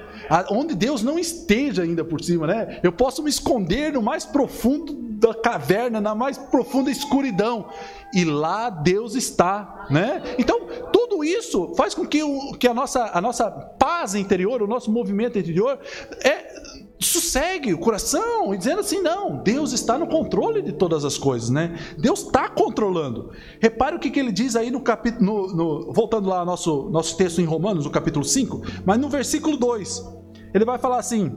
onde 0.50 0.76
Deus 0.76 1.02
não 1.04 1.18
esteja 1.18 1.84
ainda 1.84 2.04
por 2.04 2.22
cima, 2.22 2.48
né? 2.48 2.80
Eu 2.84 2.92
posso 2.92 3.24
me 3.24 3.30
esconder 3.30 3.94
no 3.94 4.02
mais 4.02 4.26
profundo 4.26 5.07
da 5.18 5.34
caverna, 5.34 6.00
na 6.00 6.14
mais 6.14 6.38
profunda 6.38 6.92
escuridão, 6.92 7.70
e 8.14 8.24
lá 8.24 8.70
Deus 8.70 9.16
está, 9.16 9.88
né? 9.90 10.22
Então, 10.38 10.60
tudo 10.94 11.24
isso 11.24 11.74
faz 11.76 11.96
com 11.96 12.06
que, 12.06 12.22
o, 12.22 12.54
que 12.54 12.68
a, 12.68 12.74
nossa, 12.74 13.10
a 13.12 13.20
nossa 13.20 13.50
paz 13.50 14.14
interior, 14.14 14.62
o 14.62 14.68
nosso 14.68 14.92
movimento 14.92 15.40
interior, 15.40 15.80
é, 16.24 16.46
sossegue 17.00 17.74
o 17.74 17.80
coração 17.80 18.54
e 18.54 18.58
dizendo 18.60 18.82
assim: 18.82 19.02
não, 19.02 19.42
Deus 19.42 19.74
está 19.74 19.98
no 19.98 20.06
controle 20.06 20.62
de 20.62 20.74
todas 20.74 21.04
as 21.04 21.18
coisas, 21.18 21.50
né? 21.50 21.76
Deus 21.98 22.22
está 22.22 22.48
controlando. 22.48 23.32
Repare 23.60 23.96
o 23.96 24.00
que, 24.00 24.12
que 24.12 24.20
ele 24.20 24.32
diz 24.32 24.56
aí 24.56 24.70
no 24.70 24.82
capítulo, 24.82 25.26
no, 25.26 25.56
no, 25.56 25.94
voltando 25.94 26.30
lá 26.30 26.40
ao 26.40 26.46
nosso, 26.46 26.90
nosso 26.92 27.18
texto 27.18 27.42
em 27.42 27.46
Romanos, 27.46 27.86
no 27.86 27.92
capítulo 27.92 28.24
5, 28.24 28.62
mas 28.86 29.00
no 29.00 29.10
versículo 29.10 29.58
2, 29.58 30.06
ele 30.54 30.64
vai 30.64 30.78
falar 30.78 31.00
assim: 31.00 31.36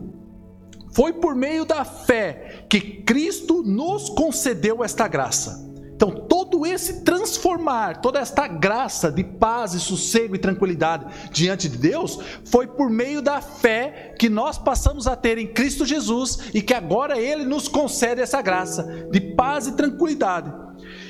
foi 0.93 1.13
por 1.13 1.35
meio 1.35 1.65
da 1.65 1.85
fé 1.85 2.65
que 2.69 2.81
Cristo 2.81 3.63
nos 3.63 4.09
concedeu 4.09 4.83
esta 4.85 5.07
graça 5.09 5.71
então, 6.01 6.13
todo 6.13 6.65
esse 6.65 7.03
transformar, 7.03 8.01
toda 8.01 8.21
esta 8.21 8.49
graça 8.49 9.13
de 9.13 9.23
paz 9.23 9.75
e 9.75 9.81
sossego 9.81 10.35
e 10.35 10.39
tranquilidade 10.39 11.05
diante 11.31 11.69
de 11.69 11.77
Deus, 11.77 12.19
foi 12.43 12.67
por 12.67 12.89
meio 12.89 13.21
da 13.21 13.43
fé 13.43 14.15
que 14.19 14.31
nós 14.31 14.57
passamos 14.57 15.07
a 15.07 15.15
ter 15.15 15.37
em 15.37 15.47
Cristo 15.47 15.85
Jesus 15.85 16.39
e 16.55 16.63
que 16.63 16.73
agora 16.73 17.21
Ele 17.21 17.45
nos 17.45 17.69
concede 17.69 18.23
essa 18.23 18.41
graça 18.41 18.83
de 19.11 19.21
paz 19.35 19.67
e 19.67 19.73
tranquilidade. 19.73 20.51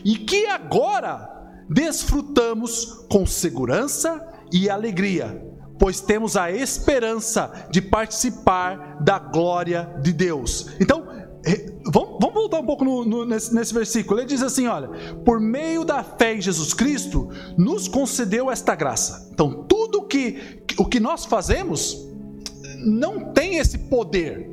E 0.04 0.16
que 0.16 0.46
agora 0.46 1.30
desfrutamos 1.68 3.06
com 3.08 3.24
segurança 3.24 4.20
e 4.52 4.68
alegria, 4.68 5.40
pois 5.80 6.00
temos 6.00 6.36
a 6.36 6.52
esperança 6.52 7.66
de 7.70 7.80
participar 7.80 9.02
da 9.02 9.18
glória 9.18 9.90
de 10.02 10.12
Deus. 10.12 10.68
Então, 10.78 11.18
Vamos, 11.86 12.18
voltar 12.20 12.60
um 12.60 12.66
pouco 12.66 12.84
no, 12.84 13.02
no, 13.02 13.24
nesse, 13.24 13.54
nesse, 13.54 13.72
versículo. 13.72 14.20
Ele 14.20 14.26
diz 14.26 14.42
assim: 14.42 14.66
olha, 14.66 14.88
por 15.24 15.40
meio 15.40 15.86
da 15.86 16.02
fé 16.02 16.34
em 16.34 16.40
Jesus 16.40 16.74
Cristo, 16.74 17.30
nos 17.56 17.88
concedeu 17.88 18.50
esta 18.50 18.74
graça. 18.74 19.30
Então, 19.32 19.64
tudo 19.66 20.02
que, 20.02 20.62
o 20.76 20.84
que 20.84 21.00
nós 21.00 21.24
fazemos 21.24 21.96
não 22.84 23.32
tem 23.32 23.56
esse 23.56 23.78
poder, 23.78 24.50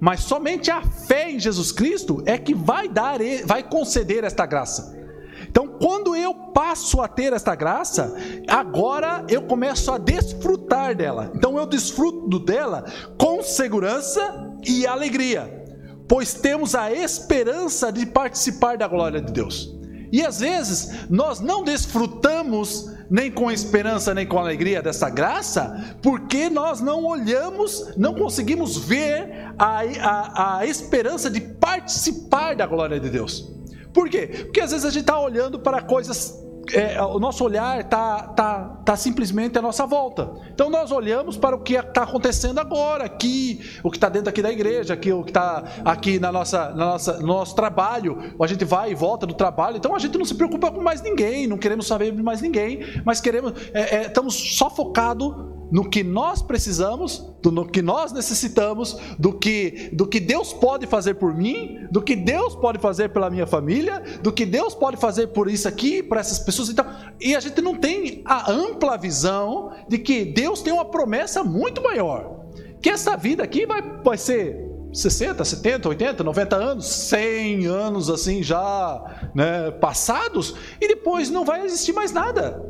mas 0.00 0.20
somente 0.20 0.70
a 0.70 0.82
fé 0.82 1.30
em 1.30 1.38
Jesus 1.38 1.70
Cristo 1.70 2.22
é 2.24 2.38
que 2.38 2.54
vai 2.54 2.88
dar, 2.88 3.18
vai 3.44 3.62
conceder 3.62 4.24
esta 4.24 4.46
graça. 4.46 4.98
Então, 5.48 5.68
quando 5.68 6.16
eu 6.16 6.34
passo 6.34 7.02
a 7.02 7.08
ter 7.08 7.34
esta 7.34 7.54
graça, 7.54 8.14
agora 8.48 9.22
eu 9.28 9.42
começo 9.42 9.92
a 9.92 9.98
desfrutar 9.98 10.61
dela. 10.94 11.30
Então, 11.34 11.56
eu 11.56 11.66
desfruto 11.66 12.38
dela 12.38 12.84
com 13.16 13.42
segurança 13.42 14.20
e 14.66 14.86
alegria 14.86 15.62
pois 16.12 16.34
temos 16.34 16.74
a 16.74 16.92
esperança 16.92 17.90
de 17.90 18.04
participar 18.04 18.76
da 18.76 18.86
glória 18.86 19.18
de 19.18 19.32
Deus. 19.32 19.74
E 20.12 20.20
às 20.20 20.40
vezes 20.40 21.08
nós 21.08 21.40
não 21.40 21.64
desfrutamos 21.64 22.92
nem 23.10 23.30
com 23.30 23.50
esperança 23.50 24.12
nem 24.12 24.26
com 24.26 24.38
alegria 24.38 24.82
dessa 24.82 25.08
graça, 25.08 25.96
porque 26.02 26.50
nós 26.50 26.82
não 26.82 27.06
olhamos, 27.06 27.96
não 27.96 28.14
conseguimos 28.14 28.76
ver 28.76 29.54
a, 29.58 29.80
a, 29.80 30.58
a 30.58 30.66
esperança 30.66 31.30
de 31.30 31.40
participar 31.40 32.56
da 32.56 32.66
glória 32.66 33.00
de 33.00 33.08
Deus. 33.08 33.50
Por 33.94 34.10
quê? 34.10 34.26
Porque 34.44 34.60
às 34.60 34.70
vezes 34.70 34.84
a 34.84 34.90
gente 34.90 35.04
está 35.04 35.18
olhando 35.18 35.58
para 35.58 35.80
coisas 35.80 36.38
é, 36.72 37.02
o 37.02 37.18
nosso 37.18 37.44
olhar 37.44 37.80
está 37.80 38.22
tá, 38.28 38.64
tá 38.84 38.96
simplesmente 38.96 39.58
à 39.58 39.62
nossa 39.62 39.86
volta. 39.86 40.30
Então 40.52 40.70
nós 40.70 40.90
olhamos 40.90 41.36
para 41.36 41.56
o 41.56 41.60
que 41.60 41.74
está 41.74 42.04
acontecendo 42.04 42.58
agora, 42.58 43.04
aqui, 43.04 43.60
o 43.82 43.90
que 43.90 43.96
está 43.96 44.08
dentro 44.08 44.28
aqui 44.28 44.42
da 44.42 44.50
igreja, 44.50 44.94
aqui, 44.94 45.12
o 45.12 45.22
que 45.22 45.30
está 45.30 45.64
aqui 45.84 46.18
na 46.18 46.30
nossa, 46.30 46.70
na 46.70 46.86
nossa, 46.86 47.18
no 47.18 47.26
nosso 47.26 47.54
trabalho. 47.54 48.34
A 48.40 48.46
gente 48.46 48.64
vai 48.64 48.92
e 48.92 48.94
volta 48.94 49.26
do 49.26 49.34
trabalho, 49.34 49.76
então 49.76 49.94
a 49.94 49.98
gente 49.98 50.16
não 50.16 50.24
se 50.24 50.34
preocupa 50.34 50.70
com 50.70 50.80
mais 50.80 51.02
ninguém, 51.02 51.46
não 51.46 51.58
queremos 51.58 51.86
saber 51.86 52.12
de 52.12 52.22
mais 52.22 52.40
ninguém, 52.40 52.80
mas 53.04 53.20
queremos, 53.20 53.52
é, 53.72 53.96
é, 53.96 54.02
estamos 54.06 54.34
só 54.34 54.70
focados 54.70 55.61
no 55.72 55.88
que 55.88 56.04
nós 56.04 56.42
precisamos, 56.42 57.26
no 57.42 57.66
que 57.66 57.80
nós 57.80 58.12
necessitamos, 58.12 58.94
do 59.18 59.32
que, 59.32 59.88
do 59.90 60.06
que 60.06 60.20
Deus 60.20 60.52
pode 60.52 60.86
fazer 60.86 61.14
por 61.14 61.34
mim, 61.34 61.86
do 61.90 62.02
que 62.02 62.14
Deus 62.14 62.54
pode 62.54 62.78
fazer 62.78 63.08
pela 63.08 63.30
minha 63.30 63.46
família, 63.46 64.02
do 64.22 64.30
que 64.30 64.44
Deus 64.44 64.74
pode 64.74 64.98
fazer 64.98 65.28
por 65.28 65.48
isso 65.48 65.66
aqui, 65.66 66.02
por 66.02 66.18
essas 66.18 66.38
pessoas. 66.38 66.68
Então, 66.68 66.84
e 67.18 67.34
a 67.34 67.40
gente 67.40 67.62
não 67.62 67.74
tem 67.74 68.20
a 68.26 68.52
ampla 68.52 68.98
visão 68.98 69.72
de 69.88 69.96
que 69.96 70.26
Deus 70.26 70.60
tem 70.60 70.74
uma 70.74 70.84
promessa 70.84 71.42
muito 71.42 71.82
maior. 71.82 72.42
Que 72.82 72.90
essa 72.90 73.16
vida 73.16 73.42
aqui 73.42 73.64
vai, 73.64 73.80
vai 74.04 74.18
ser 74.18 74.70
60, 74.92 75.42
70, 75.42 75.88
80, 75.88 76.22
90 76.22 76.56
anos, 76.56 76.86
100 76.86 77.66
anos 77.66 78.10
assim 78.10 78.42
já 78.42 79.30
né, 79.34 79.70
passados, 79.70 80.54
e 80.78 80.86
depois 80.86 81.30
não 81.30 81.46
vai 81.46 81.64
existir 81.64 81.94
mais 81.94 82.12
nada. 82.12 82.62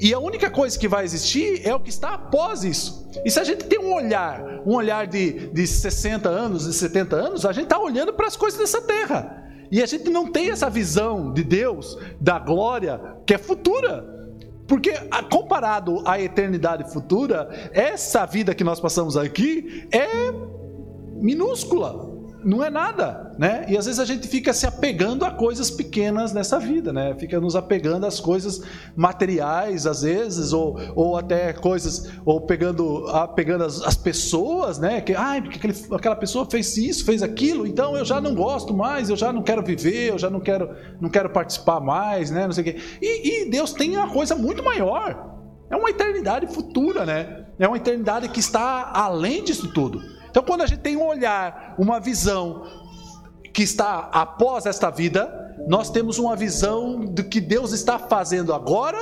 E 0.00 0.12
a 0.12 0.18
única 0.18 0.50
coisa 0.50 0.78
que 0.78 0.88
vai 0.88 1.04
existir 1.04 1.66
é 1.66 1.74
o 1.74 1.80
que 1.80 1.90
está 1.90 2.14
após 2.14 2.64
isso. 2.64 3.08
E 3.24 3.30
se 3.30 3.38
a 3.38 3.44
gente 3.44 3.64
tem 3.64 3.78
um 3.78 3.94
olhar, 3.94 4.62
um 4.66 4.74
olhar 4.74 5.06
de, 5.06 5.48
de 5.50 5.66
60 5.66 6.28
anos, 6.28 6.64
de 6.64 6.72
70 6.72 7.16
anos, 7.16 7.46
a 7.46 7.52
gente 7.52 7.64
está 7.64 7.78
olhando 7.78 8.12
para 8.12 8.26
as 8.26 8.36
coisas 8.36 8.58
dessa 8.58 8.82
terra. 8.82 9.42
E 9.70 9.82
a 9.82 9.86
gente 9.86 10.10
não 10.10 10.30
tem 10.30 10.50
essa 10.50 10.68
visão 10.68 11.32
de 11.32 11.42
Deus, 11.42 11.98
da 12.20 12.38
glória, 12.38 13.00
que 13.26 13.34
é 13.34 13.38
futura. 13.38 14.12
Porque 14.66 14.92
comparado 15.30 16.02
à 16.06 16.20
eternidade 16.20 16.90
futura, 16.92 17.48
essa 17.72 18.24
vida 18.24 18.54
que 18.54 18.64
nós 18.64 18.80
passamos 18.80 19.16
aqui 19.16 19.86
é 19.92 20.32
minúscula 21.20 22.13
não 22.44 22.62
é 22.62 22.70
nada, 22.70 23.32
né? 23.38 23.64
E 23.68 23.76
às 23.76 23.86
vezes 23.86 23.98
a 23.98 24.04
gente 24.04 24.28
fica 24.28 24.52
se 24.52 24.66
apegando 24.66 25.24
a 25.24 25.30
coisas 25.30 25.70
pequenas 25.70 26.32
nessa 26.32 26.58
vida, 26.58 26.92
né? 26.92 27.14
Fica 27.18 27.40
nos 27.40 27.56
apegando 27.56 28.06
às 28.06 28.20
coisas 28.20 28.62
materiais, 28.94 29.86
às 29.86 30.02
vezes, 30.02 30.52
ou, 30.52 30.78
ou 30.94 31.16
até 31.16 31.52
coisas, 31.52 32.10
ou 32.24 32.40
pegando, 32.40 33.04
pegando 33.34 33.64
as, 33.64 33.80
as 33.82 33.96
pessoas, 33.96 34.78
né? 34.78 35.00
Que, 35.00 35.14
ai, 35.14 35.40
porque 35.40 35.58
aquele, 35.58 35.74
aquela 35.92 36.16
pessoa 36.16 36.46
fez 36.48 36.76
isso, 36.76 37.04
fez 37.04 37.22
aquilo, 37.22 37.66
então 37.66 37.96
eu 37.96 38.04
já 38.04 38.20
não 38.20 38.34
gosto 38.34 38.74
mais, 38.74 39.08
eu 39.08 39.16
já 39.16 39.32
não 39.32 39.42
quero 39.42 39.62
viver, 39.62 40.10
eu 40.10 40.18
já 40.18 40.28
não 40.28 40.40
quero, 40.40 40.70
não 41.00 41.08
quero 41.08 41.30
participar 41.30 41.80
mais, 41.80 42.30
né? 42.30 42.46
Não 42.46 42.52
sei 42.52 42.62
o 42.62 42.64
quê. 42.64 42.76
E, 43.00 43.42
e 43.42 43.50
Deus 43.50 43.72
tem 43.72 43.96
uma 43.96 44.10
coisa 44.10 44.34
muito 44.34 44.62
maior. 44.62 45.32
É 45.70 45.76
uma 45.76 45.90
eternidade 45.90 46.46
futura, 46.46 47.06
né? 47.06 47.46
É 47.58 47.66
uma 47.66 47.76
eternidade 47.76 48.28
que 48.28 48.40
está 48.40 48.90
além 48.94 49.42
disso 49.42 49.72
tudo. 49.72 50.13
Então, 50.34 50.42
quando 50.42 50.62
a 50.62 50.66
gente 50.66 50.80
tem 50.80 50.96
um 50.96 51.06
olhar, 51.06 51.76
uma 51.78 52.00
visão 52.00 52.66
que 53.52 53.62
está 53.62 54.10
após 54.12 54.66
esta 54.66 54.90
vida, 54.90 55.54
nós 55.68 55.90
temos 55.90 56.18
uma 56.18 56.34
visão 56.34 57.04
do 57.04 57.22
que 57.22 57.40
Deus 57.40 57.70
está 57.70 58.00
fazendo 58.00 58.52
agora, 58.52 58.98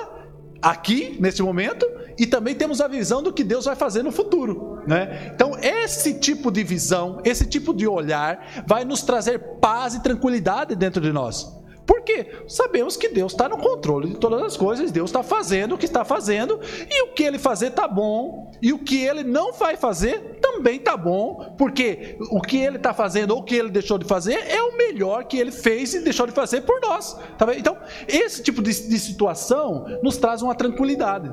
aqui, 0.61 1.17
neste 1.19 1.43
momento, 1.43 1.91
e 2.19 2.27
também 2.27 2.55
temos 2.55 2.83
a 2.83 2.87
visão 2.87 3.23
do 3.23 3.33
que 3.33 3.43
Deus 3.43 3.65
vai 3.65 3.75
fazer 3.75 4.03
no 4.03 4.13
futuro. 4.13 4.83
Né? 4.87 5.33
Então, 5.35 5.53
esse 5.59 6.21
tipo 6.21 6.51
de 6.51 6.63
visão, 6.63 7.23
esse 7.25 7.47
tipo 7.47 7.73
de 7.73 7.89
olhar, 7.89 8.65
vai 8.67 8.85
nos 8.85 9.01
trazer 9.01 9.39
paz 9.59 9.95
e 9.95 10.03
tranquilidade 10.03 10.77
dentro 10.77 11.01
de 11.01 11.13
nós. 11.15 11.51
Porque 11.87 12.45
sabemos 12.47 12.97
que 12.97 13.09
Deus 13.09 13.33
está 13.33 13.49
no 13.49 13.57
controle 13.57 14.11
de 14.11 14.19
todas 14.19 14.43
as 14.43 14.57
coisas, 14.57 14.91
Deus 14.91 15.09
está 15.09 15.23
fazendo 15.23 15.75
o 15.75 15.79
que 15.79 15.87
está 15.87 16.05
fazendo, 16.05 16.61
e 16.91 17.05
o 17.05 17.15
que 17.15 17.23
ele 17.23 17.39
fazer 17.39 17.69
está 17.69 17.89
bom, 17.89 18.53
e 18.61 18.73
o 18.73 18.79
que 18.79 19.03
ele 19.03 19.25
não 19.25 19.53
vai 19.53 19.77
fazer 19.77 20.39
também 20.63 20.77
está 20.77 20.97
bom, 20.97 21.55
porque 21.59 22.17
o 22.31 22.41
que 22.41 22.57
ele 22.57 22.77
está 22.77 22.95
fazendo 22.95 23.33
ou 23.33 23.41
o 23.41 23.43
que 23.43 23.57
ele 23.57 23.69
deixou 23.69 23.99
de 23.99 24.07
fazer 24.07 24.39
é 24.49 24.63
o 24.63 24.77
melhor 24.77 25.25
que 25.25 25.37
ele 25.37 25.51
fez 25.51 25.93
e 25.93 26.01
deixou 26.01 26.25
de 26.25 26.33
fazer 26.33 26.61
por 26.61 26.81
nós. 26.81 27.19
Tá 27.37 27.47
então, 27.57 27.77
esse 28.07 28.41
tipo 28.43 28.63
de, 28.63 28.71
de 28.89 28.99
situação 28.99 29.85
nos 30.03 30.17
traz 30.17 30.41
uma 30.41 30.55
tranquilidade. 30.55 31.33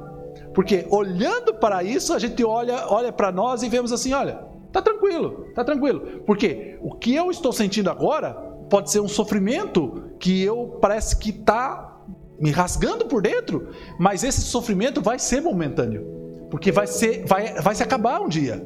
Porque 0.56 0.88
olhando 0.90 1.54
para 1.54 1.84
isso, 1.84 2.12
a 2.12 2.18
gente 2.18 2.44
olha, 2.44 2.88
olha 2.88 3.12
para 3.12 3.32
nós 3.32 3.62
e 3.62 3.70
vemos 3.70 3.94
assim: 3.94 4.14
olha, 4.14 4.40
tá 4.72 4.82
tranquilo, 4.82 5.46
tá 5.54 5.64
tranquilo. 5.64 6.24
Porque 6.26 6.80
o 6.82 6.96
que 6.96 7.14
eu 7.14 7.30
estou 7.30 7.54
sentindo 7.54 7.90
agora 7.90 8.34
pode 8.68 8.90
ser 8.90 9.00
um 9.00 9.08
sofrimento 9.08 10.12
que 10.20 10.42
eu 10.42 10.80
parece 10.82 11.16
que 11.18 11.30
está 11.30 12.02
me 12.40 12.50
rasgando 12.50 13.06
por 13.06 13.22
dentro, 13.22 13.70
mas 14.00 14.24
esse 14.24 14.42
sofrimento 14.42 15.02
vai 15.02 15.20
ser 15.20 15.42
momentâneo, 15.42 16.48
porque 16.50 16.72
vai 16.72 16.88
ser, 16.88 17.26
vai, 17.26 17.54
vai 17.62 17.76
se 17.76 17.84
acabar 17.84 18.22
um 18.22 18.30
dia. 18.30 18.66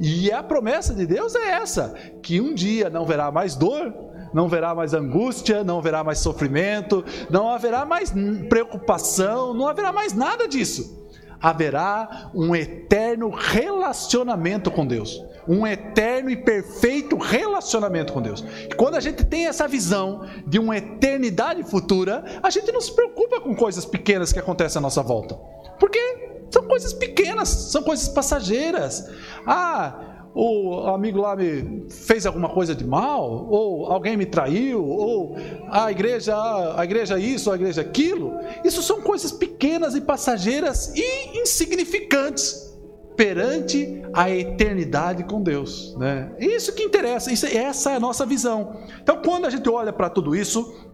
E 0.00 0.32
a 0.32 0.42
promessa 0.42 0.94
de 0.94 1.06
Deus 1.06 1.34
é 1.34 1.50
essa: 1.50 1.94
que 2.22 2.40
um 2.40 2.54
dia 2.54 2.88
não 2.88 3.04
verá 3.04 3.30
mais 3.30 3.54
dor, 3.54 3.92
não 4.32 4.48
verá 4.48 4.74
mais 4.74 4.94
angústia, 4.94 5.62
não 5.62 5.78
haverá 5.78 6.02
mais 6.02 6.18
sofrimento, 6.18 7.04
não 7.28 7.50
haverá 7.50 7.84
mais 7.84 8.12
preocupação, 8.48 9.52
não 9.52 9.68
haverá 9.68 9.92
mais 9.92 10.14
nada 10.14 10.48
disso 10.48 11.00
haverá 11.40 12.30
um 12.34 12.54
eterno 12.54 13.30
relacionamento 13.30 14.70
com 14.70 14.86
Deus. 14.86 15.24
Um 15.48 15.66
eterno 15.66 16.30
e 16.30 16.36
perfeito 16.36 17.16
relacionamento 17.16 18.12
com 18.12 18.20
Deus. 18.20 18.44
E 18.68 18.74
quando 18.74 18.96
a 18.96 19.00
gente 19.00 19.24
tem 19.24 19.46
essa 19.46 19.66
visão 19.66 20.26
de 20.46 20.58
uma 20.58 20.76
eternidade 20.76 21.62
futura, 21.64 22.22
a 22.42 22.50
gente 22.50 22.70
não 22.70 22.80
se 22.80 22.94
preocupa 22.94 23.40
com 23.40 23.54
coisas 23.56 23.86
pequenas 23.86 24.32
que 24.32 24.38
acontecem 24.38 24.78
à 24.78 24.82
nossa 24.82 25.02
volta. 25.02 25.34
Porque 25.78 25.98
são 26.50 26.64
coisas 26.64 26.92
pequenas, 26.92 27.48
são 27.48 27.82
coisas 27.82 28.08
passageiras. 28.08 29.08
Ah, 29.46 30.10
o 30.34 30.86
amigo 30.86 31.20
lá 31.20 31.34
me 31.34 31.86
fez 31.88 32.24
alguma 32.24 32.48
coisa 32.48 32.74
de 32.74 32.84
mal, 32.84 33.48
ou 33.50 33.86
alguém 33.86 34.16
me 34.16 34.26
traiu, 34.26 34.84
ou 34.84 35.36
a 35.68 35.90
igreja, 35.90 36.34
a 36.76 36.84
igreja 36.84 37.18
isso, 37.18 37.50
a 37.50 37.56
igreja 37.56 37.80
aquilo. 37.80 38.38
Isso 38.64 38.82
são 38.82 39.00
coisas 39.00 39.32
pequenas 39.32 39.94
e 39.94 40.00
passageiras 40.00 40.92
e 40.94 41.38
insignificantes 41.40 42.70
perante 43.16 44.02
a 44.14 44.30
eternidade 44.30 45.24
com 45.24 45.42
Deus, 45.42 45.94
né? 45.98 46.32
Isso 46.38 46.72
que 46.74 46.82
interessa, 46.82 47.30
isso, 47.30 47.44
essa 47.46 47.90
é 47.90 47.96
a 47.96 48.00
nossa 48.00 48.24
visão. 48.24 48.76
Então, 49.02 49.20
quando 49.22 49.46
a 49.46 49.50
gente 49.50 49.68
olha 49.68 49.92
para 49.92 50.08
tudo 50.08 50.34
isso, 50.34 50.89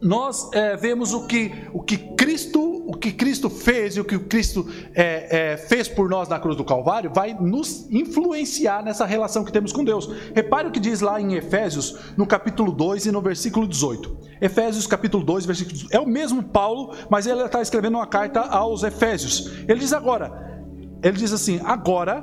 nós 0.00 0.50
é, 0.52 0.76
vemos 0.76 1.12
o 1.12 1.26
que, 1.26 1.52
o 1.72 1.82
que 1.82 1.96
Cristo 1.96 2.76
o 2.86 2.94
que 2.94 3.12
Cristo 3.12 3.50
fez 3.50 3.96
e 3.96 4.00
o 4.00 4.04
que 4.04 4.16
Cristo 4.16 4.66
é, 4.94 5.54
é, 5.54 5.56
fez 5.56 5.88
por 5.88 6.08
nós 6.08 6.28
na 6.28 6.38
cruz 6.38 6.56
do 6.56 6.64
Calvário 6.64 7.10
vai 7.12 7.34
nos 7.34 7.90
influenciar 7.90 8.82
nessa 8.82 9.04
relação 9.04 9.44
que 9.44 9.52
temos 9.52 9.72
com 9.72 9.82
Deus. 9.82 10.08
Repare 10.32 10.68
o 10.68 10.70
que 10.70 10.78
diz 10.78 11.00
lá 11.00 11.20
em 11.20 11.34
Efésios, 11.34 11.98
no 12.16 12.26
capítulo 12.26 12.70
2 12.70 13.06
e 13.06 13.12
no 13.12 13.20
versículo 13.20 13.66
18. 13.66 14.16
Efésios 14.40 14.86
capítulo 14.86 15.24
2, 15.24 15.46
versículo 15.46 15.74
18. 15.74 15.96
É 15.96 16.00
o 16.00 16.06
mesmo 16.06 16.44
Paulo, 16.44 16.94
mas 17.10 17.26
ele 17.26 17.42
está 17.42 17.60
escrevendo 17.60 17.96
uma 17.96 18.06
carta 18.06 18.40
aos 18.40 18.84
Efésios. 18.84 19.50
Ele 19.66 19.80
diz 19.80 19.92
agora, 19.92 20.62
ele 21.02 21.16
diz 21.16 21.32
assim, 21.32 21.60
agora, 21.64 22.22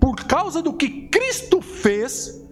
por 0.00 0.16
causa 0.24 0.62
do 0.62 0.72
que 0.72 1.08
Cristo 1.08 1.60
fez, 1.60 2.48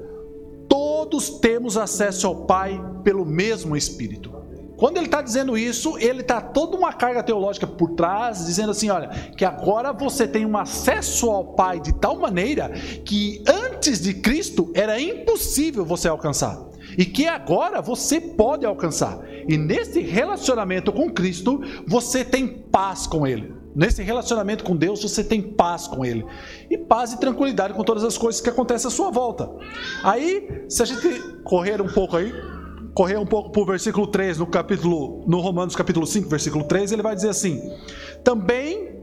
todos 0.68 1.38
temos 1.38 1.78
acesso 1.78 2.26
ao 2.26 2.44
Pai 2.44 2.78
pelo 3.02 3.24
mesmo 3.24 3.74
Espírito. 3.74 4.35
Quando 4.76 4.98
ele 4.98 5.06
está 5.06 5.22
dizendo 5.22 5.56
isso, 5.56 5.96
ele 5.98 6.20
está 6.20 6.40
toda 6.40 6.76
uma 6.76 6.92
carga 6.92 7.22
teológica 7.22 7.66
por 7.66 7.92
trás, 7.92 8.44
dizendo 8.44 8.70
assim: 8.70 8.90
olha, 8.90 9.08
que 9.36 9.44
agora 9.44 9.92
você 9.92 10.28
tem 10.28 10.44
um 10.44 10.56
acesso 10.56 11.30
ao 11.30 11.54
Pai 11.54 11.80
de 11.80 11.94
tal 11.94 12.18
maneira 12.18 12.70
que 13.04 13.42
antes 13.48 14.00
de 14.00 14.14
Cristo 14.14 14.70
era 14.74 15.00
impossível 15.00 15.84
você 15.84 16.08
alcançar. 16.08 16.66
E 16.96 17.04
que 17.04 17.26
agora 17.26 17.80
você 17.82 18.20
pode 18.20 18.64
alcançar. 18.64 19.18
E 19.48 19.56
nesse 19.56 20.00
relacionamento 20.00 20.92
com 20.92 21.10
Cristo, 21.10 21.60
você 21.86 22.24
tem 22.24 22.46
paz 22.46 23.06
com 23.06 23.26
Ele. 23.26 23.54
Nesse 23.74 24.02
relacionamento 24.02 24.64
com 24.64 24.74
Deus, 24.74 25.02
você 25.02 25.22
tem 25.22 25.42
paz 25.42 25.86
com 25.86 26.04
Ele. 26.04 26.24
E 26.70 26.78
paz 26.78 27.12
e 27.12 27.20
tranquilidade 27.20 27.74
com 27.74 27.84
todas 27.84 28.04
as 28.04 28.16
coisas 28.16 28.40
que 28.40 28.48
acontecem 28.48 28.88
à 28.88 28.90
sua 28.90 29.10
volta. 29.10 29.50
Aí, 30.02 30.64
se 30.68 30.82
a 30.82 30.86
gente 30.86 31.42
correr 31.44 31.82
um 31.82 31.92
pouco 31.92 32.16
aí, 32.16 32.32
correr 32.96 33.18
um 33.18 33.26
pouco 33.26 33.50
para 33.50 33.60
o 33.60 33.66
versículo 33.66 34.06
3, 34.06 34.38
no 34.38 34.46
capítulo, 34.46 35.22
no 35.26 35.38
Romanos 35.40 35.76
capítulo 35.76 36.06
5, 36.06 36.30
versículo 36.30 36.64
3, 36.64 36.92
ele 36.92 37.02
vai 37.02 37.14
dizer 37.14 37.28
assim: 37.28 37.60
Também, 38.24 39.02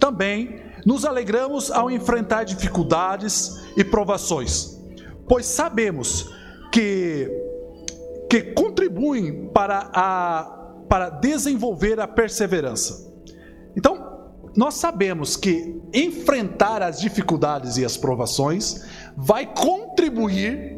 também 0.00 0.62
nos 0.86 1.04
alegramos 1.04 1.70
ao 1.70 1.90
enfrentar 1.90 2.44
dificuldades 2.44 3.62
e 3.76 3.84
provações, 3.84 4.80
pois 5.28 5.44
sabemos 5.44 6.34
que 6.72 7.30
que 8.30 8.42
contribuem 8.54 9.50
para 9.52 9.90
a 9.92 10.52
para 10.88 11.10
desenvolver 11.10 12.00
a 12.00 12.08
perseverança. 12.08 13.12
Então, 13.76 14.32
nós 14.56 14.74
sabemos 14.74 15.36
que 15.36 15.82
enfrentar 15.92 16.80
as 16.80 17.00
dificuldades 17.00 17.76
e 17.76 17.84
as 17.84 17.98
provações 17.98 18.82
vai 19.16 19.44
contribuir 19.44 20.75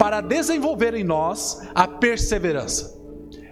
para 0.00 0.22
desenvolver 0.22 0.94
em 0.94 1.04
nós 1.04 1.60
a 1.74 1.86
perseverança. 1.86 2.98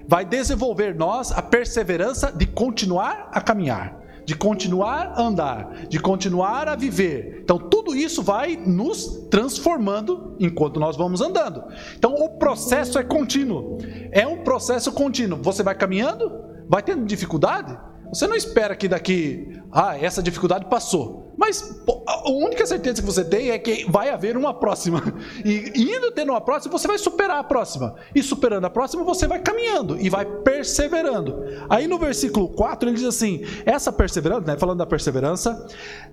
Vai 0.08 0.24
desenvolver 0.24 0.94
nós 0.94 1.30
a 1.30 1.42
perseverança 1.42 2.32
de 2.32 2.46
continuar 2.46 3.28
a 3.34 3.38
caminhar, 3.38 4.00
de 4.24 4.34
continuar 4.34 5.12
a 5.14 5.20
andar, 5.20 5.86
de 5.90 6.00
continuar 6.00 6.66
a 6.66 6.74
viver. 6.74 7.40
Então, 7.42 7.58
tudo 7.58 7.94
isso 7.94 8.22
vai 8.22 8.56
nos 8.56 9.26
transformando 9.30 10.36
enquanto 10.40 10.80
nós 10.80 10.96
vamos 10.96 11.20
andando. 11.20 11.64
Então, 11.98 12.14
o 12.14 12.38
processo 12.38 12.98
é 12.98 13.04
contínuo. 13.04 13.76
É 14.10 14.26
um 14.26 14.38
processo 14.38 14.90
contínuo. 14.90 15.42
Você 15.42 15.62
vai 15.62 15.74
caminhando, 15.74 16.32
vai 16.66 16.82
tendo 16.82 17.04
dificuldade, 17.04 17.78
você 18.12 18.26
não 18.26 18.34
espera 18.34 18.74
que 18.74 18.88
daqui, 18.88 19.60
ah, 19.72 19.96
essa 19.98 20.22
dificuldade 20.22 20.66
passou. 20.66 21.28
Mas 21.36 21.80
a 22.06 22.30
única 22.30 22.66
certeza 22.66 23.00
que 23.00 23.06
você 23.06 23.24
tem 23.24 23.50
é 23.50 23.58
que 23.58 23.88
vai 23.88 24.10
haver 24.10 24.36
uma 24.36 24.52
próxima. 24.52 25.00
E 25.44 25.72
indo 25.82 26.10
tendo 26.10 26.32
uma 26.32 26.40
próxima, 26.40 26.76
você 26.76 26.88
vai 26.88 26.98
superar 26.98 27.38
a 27.38 27.44
próxima. 27.44 27.94
E 28.12 28.22
superando 28.22 28.64
a 28.64 28.70
próxima, 28.70 29.04
você 29.04 29.26
vai 29.26 29.40
caminhando 29.40 30.00
e 30.00 30.10
vai 30.10 30.24
perseverando. 30.24 31.44
Aí 31.70 31.86
no 31.86 31.98
versículo 31.98 32.48
4 32.48 32.88
ele 32.88 32.96
diz 32.96 33.06
assim: 33.06 33.42
essa 33.64 33.92
perseverança, 33.92 34.46
né, 34.46 34.58
falando 34.58 34.78
da 34.78 34.86
perseverança, 34.86 35.66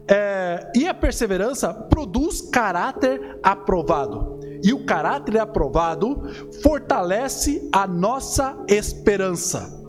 é, 0.08 0.72
e 0.76 0.88
a 0.88 0.94
perseverança 0.94 1.74
produz 1.74 2.42
caráter 2.42 3.40
aprovado. 3.42 4.40
E 4.64 4.74
o 4.74 4.86
caráter 4.86 5.40
aprovado 5.40 6.22
fortalece 6.62 7.68
a 7.72 7.88
nossa 7.88 8.58
esperança. 8.68 9.85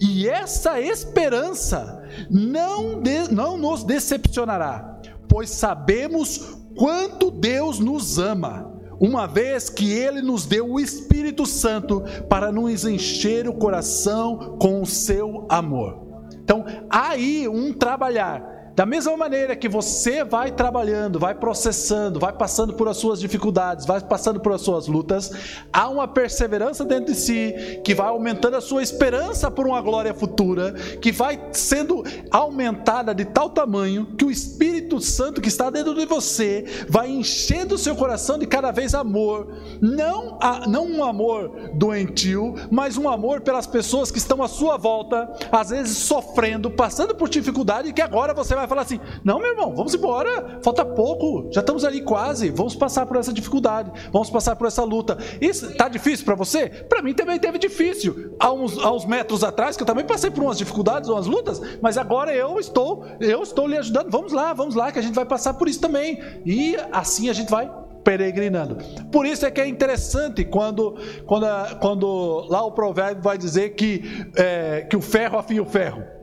E 0.00 0.28
essa 0.28 0.80
esperança 0.80 2.02
não, 2.30 3.00
de, 3.00 3.32
não 3.32 3.56
nos 3.56 3.84
decepcionará, 3.84 5.00
pois 5.28 5.50
sabemos 5.50 6.56
quanto 6.76 7.30
Deus 7.30 7.78
nos 7.78 8.18
ama, 8.18 8.72
uma 9.00 9.26
vez 9.26 9.68
que 9.68 9.92
Ele 9.92 10.22
nos 10.22 10.46
deu 10.46 10.70
o 10.70 10.80
Espírito 10.80 11.46
Santo 11.46 12.02
para 12.28 12.52
nos 12.52 12.84
encher 12.84 13.48
o 13.48 13.54
coração 13.54 14.56
com 14.58 14.80
o 14.80 14.86
seu 14.86 15.46
amor. 15.48 16.06
Então, 16.42 16.64
aí 16.88 17.48
um 17.48 17.72
trabalhar 17.72 18.55
da 18.76 18.84
mesma 18.84 19.16
maneira 19.16 19.56
que 19.56 19.70
você 19.70 20.22
vai 20.22 20.52
trabalhando, 20.52 21.18
vai 21.18 21.34
processando, 21.34 22.20
vai 22.20 22.34
passando 22.34 22.74
por 22.74 22.86
as 22.88 22.98
suas 22.98 23.18
dificuldades, 23.18 23.86
vai 23.86 23.98
passando 24.02 24.38
por 24.38 24.52
as 24.52 24.60
suas 24.60 24.86
lutas, 24.86 25.32
há 25.72 25.88
uma 25.88 26.06
perseverança 26.06 26.84
dentro 26.84 27.14
de 27.14 27.18
si 27.18 27.80
que 27.82 27.94
vai 27.94 28.08
aumentando 28.08 28.58
a 28.58 28.60
sua 28.60 28.82
esperança 28.82 29.50
por 29.50 29.66
uma 29.66 29.80
glória 29.80 30.12
futura, 30.12 30.74
que 31.00 31.10
vai 31.10 31.40
sendo 31.52 32.04
aumentada 32.30 33.14
de 33.14 33.24
tal 33.24 33.48
tamanho 33.48 34.14
que 34.14 34.26
o 34.26 34.30
Espírito 34.30 35.00
Santo 35.00 35.40
que 35.40 35.48
está 35.48 35.70
dentro 35.70 35.94
de 35.94 36.04
você 36.04 36.66
vai 36.86 37.08
enchendo 37.08 37.76
o 37.76 37.78
seu 37.78 37.96
coração 37.96 38.38
de 38.38 38.46
cada 38.46 38.70
vez 38.72 38.94
amor, 38.94 39.54
não, 39.80 40.36
a, 40.38 40.68
não 40.68 40.86
um 40.86 41.02
amor 41.02 41.70
doentio, 41.72 42.54
mas 42.70 42.98
um 42.98 43.08
amor 43.08 43.40
pelas 43.40 43.66
pessoas 43.66 44.10
que 44.10 44.18
estão 44.18 44.42
à 44.42 44.48
sua 44.48 44.76
volta, 44.76 45.32
às 45.50 45.70
vezes 45.70 45.96
sofrendo, 45.96 46.70
passando 46.70 47.14
por 47.14 47.30
dificuldade, 47.30 47.88
e 47.88 47.92
que 47.94 48.02
agora 48.02 48.34
você 48.34 48.54
vai 48.54 48.65
vai 48.66 48.68
falar 48.68 48.82
assim: 48.82 49.00
não, 49.24 49.38
meu 49.38 49.50
irmão, 49.50 49.74
vamos 49.74 49.94
embora, 49.94 50.58
falta 50.62 50.84
pouco, 50.84 51.48
já 51.52 51.60
estamos 51.60 51.84
ali 51.84 52.02
quase, 52.02 52.50
vamos 52.50 52.74
passar 52.74 53.06
por 53.06 53.16
essa 53.16 53.32
dificuldade, 53.32 53.90
vamos 54.12 54.28
passar 54.28 54.56
por 54.56 54.66
essa 54.66 54.84
luta. 54.84 55.16
Isso 55.40 55.74
tá 55.76 55.88
difícil 55.88 56.24
para 56.24 56.34
você? 56.34 56.68
Para 56.68 57.02
mim 57.02 57.14
também 57.14 57.38
teve 57.38 57.58
difícil. 57.58 58.34
Há 58.38 58.52
uns, 58.52 58.78
há 58.78 58.92
uns 58.92 59.06
metros 59.06 59.42
atrás 59.42 59.76
que 59.76 59.82
eu 59.82 59.86
também 59.86 60.04
passei 60.04 60.30
por 60.30 60.42
umas 60.42 60.58
dificuldades, 60.58 61.08
umas 61.08 61.26
lutas, 61.26 61.60
mas 61.80 61.96
agora 61.96 62.34
eu 62.34 62.58
estou, 62.58 63.04
eu 63.20 63.42
estou 63.42 63.66
lhe 63.66 63.76
ajudando. 63.76 64.10
Vamos 64.10 64.32
lá, 64.32 64.52
vamos 64.52 64.74
lá, 64.74 64.92
que 64.92 64.98
a 64.98 65.02
gente 65.02 65.14
vai 65.14 65.24
passar 65.24 65.54
por 65.54 65.68
isso 65.68 65.80
também. 65.80 66.20
E 66.44 66.76
assim 66.92 67.28
a 67.28 67.32
gente 67.32 67.50
vai 67.50 67.70
peregrinando. 68.06 68.76
Por 69.10 69.26
isso 69.26 69.44
é 69.44 69.50
que 69.50 69.60
é 69.60 69.66
interessante 69.66 70.44
quando, 70.44 70.96
quando, 71.26 71.46
quando 71.80 72.46
lá 72.48 72.64
o 72.64 72.70
provérbio 72.70 73.20
vai 73.20 73.36
dizer 73.36 73.70
que, 73.70 74.30
é, 74.36 74.82
que 74.82 74.96
o 74.96 75.00
ferro 75.00 75.36
afia 75.36 75.60
o 75.60 75.66
ferro. 75.66 76.15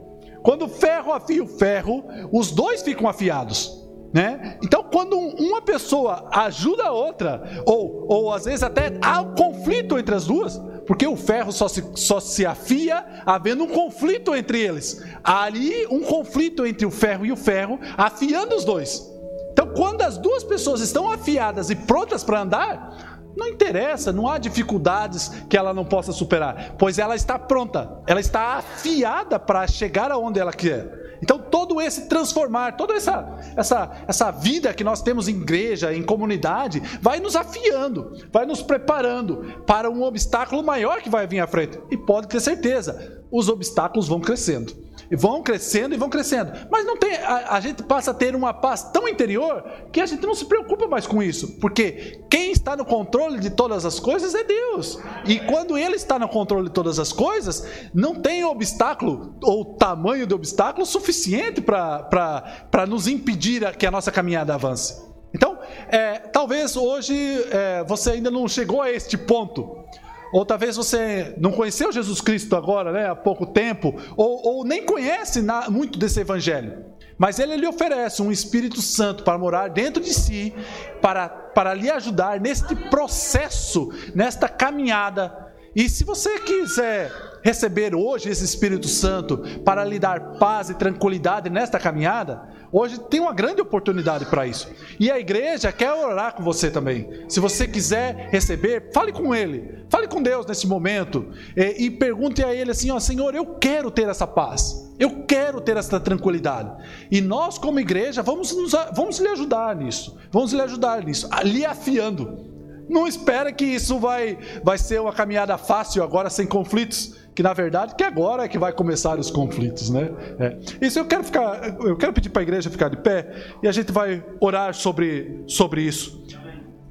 Quando 0.43 0.65
o 0.65 0.69
ferro 0.69 1.13
afia 1.13 1.41
o 1.41 1.47
ferro, 1.47 2.03
os 2.31 2.51
dois 2.51 2.83
ficam 2.83 3.07
afiados. 3.07 3.81
Né? 4.13 4.59
Então, 4.61 4.83
quando 4.83 5.17
uma 5.17 5.61
pessoa 5.61 6.29
ajuda 6.31 6.83
a 6.83 6.91
outra, 6.91 7.63
ou, 7.65 8.05
ou 8.07 8.31
às 8.31 8.45
vezes 8.45 8.61
até 8.61 8.99
há 9.01 9.21
um 9.21 9.33
conflito 9.33 9.97
entre 9.97 10.13
as 10.13 10.27
duas, 10.27 10.61
porque 10.85 11.07
o 11.07 11.15
ferro 11.15 11.51
só 11.51 11.67
se, 11.67 11.83
só 11.95 12.19
se 12.19 12.45
afia 12.45 13.23
havendo 13.25 13.63
um 13.63 13.69
conflito 13.69 14.35
entre 14.35 14.61
eles. 14.61 15.01
Há 15.23 15.43
ali 15.43 15.87
um 15.87 16.01
conflito 16.01 16.65
entre 16.65 16.85
o 16.85 16.91
ferro 16.91 17.25
e 17.25 17.31
o 17.31 17.37
ferro, 17.37 17.79
afiando 17.97 18.55
os 18.55 18.65
dois. 18.65 19.11
Então, 19.51 19.67
quando 19.73 20.01
as 20.01 20.17
duas 20.17 20.43
pessoas 20.43 20.81
estão 20.81 21.09
afiadas 21.09 21.69
e 21.69 21.75
prontas 21.75 22.23
para 22.23 22.41
andar, 22.41 23.12
não 23.35 23.47
interessa, 23.47 24.11
não 24.11 24.29
há 24.29 24.37
dificuldades 24.37 25.29
que 25.49 25.57
ela 25.57 25.73
não 25.73 25.85
possa 25.85 26.11
superar, 26.11 26.75
pois 26.77 26.99
ela 26.99 27.15
está 27.15 27.37
pronta, 27.37 28.01
ela 28.07 28.19
está 28.19 28.57
afiada 28.57 29.39
para 29.39 29.67
chegar 29.67 30.11
aonde 30.11 30.39
ela 30.39 30.53
quer. 30.53 31.03
Então, 31.23 31.39
todo 31.39 31.79
esse 31.79 32.09
transformar, 32.09 32.75
toda 32.75 32.95
essa, 32.95 33.25
essa, 33.55 34.03
essa 34.05 34.29
vida 34.29 34.73
que 34.73 34.83
nós 34.83 35.01
temos 35.01 35.29
em 35.29 35.37
igreja, 35.37 35.93
em 35.93 36.03
comunidade, 36.03 36.81
vai 37.01 37.21
nos 37.21 37.37
afiando, 37.37 38.11
vai 38.29 38.45
nos 38.45 38.61
preparando 38.61 39.61
para 39.65 39.89
um 39.89 40.03
obstáculo 40.03 40.61
maior 40.61 41.01
que 41.01 41.09
vai 41.09 41.25
vir 41.25 41.39
à 41.39 41.47
frente. 41.47 41.79
E 41.89 41.95
pode 41.95 42.27
ter 42.27 42.41
certeza, 42.41 43.23
os 43.31 43.47
obstáculos 43.47 44.05
vão 44.05 44.19
crescendo. 44.19 44.73
Vão 45.15 45.43
crescendo 45.43 45.93
e 45.93 45.97
vão 45.97 46.09
crescendo. 46.09 46.51
Mas 46.71 46.85
não 46.85 46.97
tem, 46.97 47.15
a, 47.15 47.55
a, 47.55 47.59
gente 47.59 47.83
passa 47.83 48.11
a 48.11 48.13
ter 48.13 48.35
uma 48.35 48.53
paz 48.53 48.83
tão 48.91 49.07
interior 49.07 49.63
que 49.91 50.01
a 50.01 50.05
gente 50.05 50.25
não 50.25 50.33
se 50.33 50.45
preocupa 50.45 50.87
mais 50.87 51.05
com 51.05 51.21
isso. 51.21 51.59
Porque 51.59 52.23
quem 52.29 52.51
está 52.51 52.75
no 52.75 52.85
controle 52.85 53.39
de 53.39 53.49
todas 53.49 53.85
as 53.85 53.99
coisas 53.99 54.33
é 54.33 54.43
Deus. 54.43 54.99
E 55.25 55.39
quando 55.39 55.77
Ele 55.77 55.95
está 55.95 56.17
no 56.17 56.27
controle 56.27 56.67
de 56.67 56.73
todas 56.73 56.99
as 56.99 57.11
coisas, 57.11 57.65
não 57.93 58.15
tem 58.15 58.43
obstáculo 58.43 59.35
ou 59.43 59.75
tamanho 59.75 60.25
de 60.25 60.33
obstáculo 60.33 60.85
suficiente 60.85 61.61
para 61.61 62.85
nos 62.87 63.07
impedir 63.07 63.75
que 63.77 63.85
a 63.85 63.91
nossa 63.91 64.11
caminhada 64.11 64.53
avance. 64.53 65.13
Então, 65.33 65.57
é, 65.89 66.19
talvez 66.19 66.75
hoje 66.75 67.15
é, 67.49 67.83
você 67.85 68.11
ainda 68.11 68.29
não 68.29 68.47
chegou 68.47 68.81
a 68.81 68.91
este 68.91 69.17
ponto 69.17 69.83
ou 70.33 70.43
talvez 70.45 70.75
você 70.75 71.35
não 71.37 71.51
conheceu 71.51 71.91
Jesus 71.91 72.19
Cristo 72.19 72.55
agora, 72.55 72.91
né, 72.91 73.07
há 73.07 73.15
pouco 73.15 73.45
tempo, 73.45 73.95
ou, 74.17 74.41
ou 74.45 74.65
nem 74.65 74.83
conhece 74.83 75.41
muito 75.69 75.99
desse 75.99 76.19
evangelho. 76.19 76.83
Mas 77.17 77.37
ele 77.37 77.55
lhe 77.55 77.67
oferece 77.67 78.21
um 78.21 78.31
Espírito 78.31 78.81
Santo 78.81 79.23
para 79.23 79.37
morar 79.37 79.67
dentro 79.67 80.01
de 80.01 80.11
si, 80.11 80.51
para, 80.99 81.29
para 81.29 81.73
lhe 81.75 81.89
ajudar 81.89 82.41
neste 82.41 82.75
processo, 82.75 83.93
nesta 84.15 84.49
caminhada. 84.49 85.53
E 85.75 85.87
se 85.87 86.03
você 86.03 86.39
quiser 86.39 87.11
receber 87.43 87.93
hoje 87.93 88.29
esse 88.29 88.43
Espírito 88.43 88.87
Santo 88.87 89.43
para 89.63 89.83
lhe 89.83 89.99
dar 89.99 90.37
paz 90.39 90.69
e 90.69 90.73
tranquilidade 90.73 91.49
nesta 91.49 91.77
caminhada, 91.77 92.53
Hoje 92.75 92.99
tem 92.99 93.19
uma 93.19 93.33
grande 93.33 93.61
oportunidade 93.61 94.25
para 94.25 94.47
isso. 94.47 94.67
E 94.99 95.11
a 95.11 95.19
igreja 95.19 95.71
quer 95.71 95.93
orar 95.93 96.33
com 96.33 96.41
você 96.41 96.71
também. 96.71 97.07
Se 97.29 97.39
você 97.39 97.67
quiser 97.67 98.29
receber, 98.31 98.89
fale 98.91 99.11
com 99.11 99.35
Ele. 99.35 99.85
Fale 99.91 100.07
com 100.07 100.23
Deus 100.23 100.43
nesse 100.47 100.65
momento. 100.65 101.31
E, 101.55 101.85
e 101.85 101.91
pergunte 101.91 102.43
a 102.43 102.51
Ele 102.51 102.71
assim: 102.71 102.89
ó, 102.89 102.99
Senhor, 102.99 103.35
eu 103.35 103.45
quero 103.45 103.91
ter 103.91 104.09
essa 104.09 104.25
paz. 104.25 104.91
Eu 104.97 105.23
quero 105.27 105.61
ter 105.61 105.77
essa 105.77 105.99
tranquilidade. 105.99 106.71
E 107.11 107.21
nós, 107.21 107.59
como 107.59 107.79
igreja, 107.79 108.23
vamos, 108.23 108.55
nos, 108.55 108.71
vamos 108.95 109.19
lhe 109.19 109.27
ajudar 109.27 109.75
nisso. 109.75 110.17
Vamos 110.31 110.51
lhe 110.51 110.61
ajudar 110.61 111.03
nisso. 111.03 111.29
Lhe 111.43 111.63
afiando. 111.63 112.52
Não 112.89 113.07
espera 113.07 113.51
que 113.51 113.65
isso 113.65 113.99
vai, 113.99 114.37
vai 114.63 114.77
ser 114.77 115.01
uma 115.01 115.13
caminhada 115.13 115.57
fácil 115.57 116.03
agora, 116.03 116.29
sem 116.29 116.45
conflitos 116.45 117.23
que 117.35 117.41
na 117.41 117.53
verdade 117.53 117.95
que 117.95 118.03
agora 118.03 118.43
é 118.43 118.47
que 118.47 118.57
vai 118.57 118.71
começar 118.71 119.17
os 119.17 119.31
conflitos, 119.31 119.89
né? 119.89 120.11
É. 120.39 120.57
Isso 120.85 120.99
eu 120.99 121.05
quero 121.05 121.23
ficar, 121.23 121.75
eu 121.79 121.97
quero 121.97 122.13
pedir 122.13 122.29
para 122.29 122.41
a 122.41 122.43
igreja 122.43 122.69
ficar 122.69 122.89
de 122.89 122.97
pé 122.97 123.33
e 123.61 123.67
a 123.67 123.71
gente 123.71 123.91
vai 123.91 124.23
orar 124.39 124.73
sobre, 124.73 125.43
sobre 125.47 125.81
isso. 125.81 126.21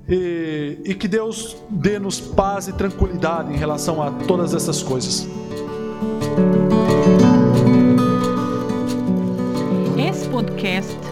E, 0.08 0.78
e 0.84 0.94
que 0.94 1.06
Deus 1.06 1.56
dê-nos 1.70 2.20
paz 2.20 2.66
e 2.66 2.72
tranquilidade 2.72 3.52
em 3.52 3.56
relação 3.56 4.02
a 4.02 4.10
todas 4.10 4.52
essas 4.52 4.82
coisas. 4.82 5.28
Esse 9.96 10.28
podcast 10.28 11.11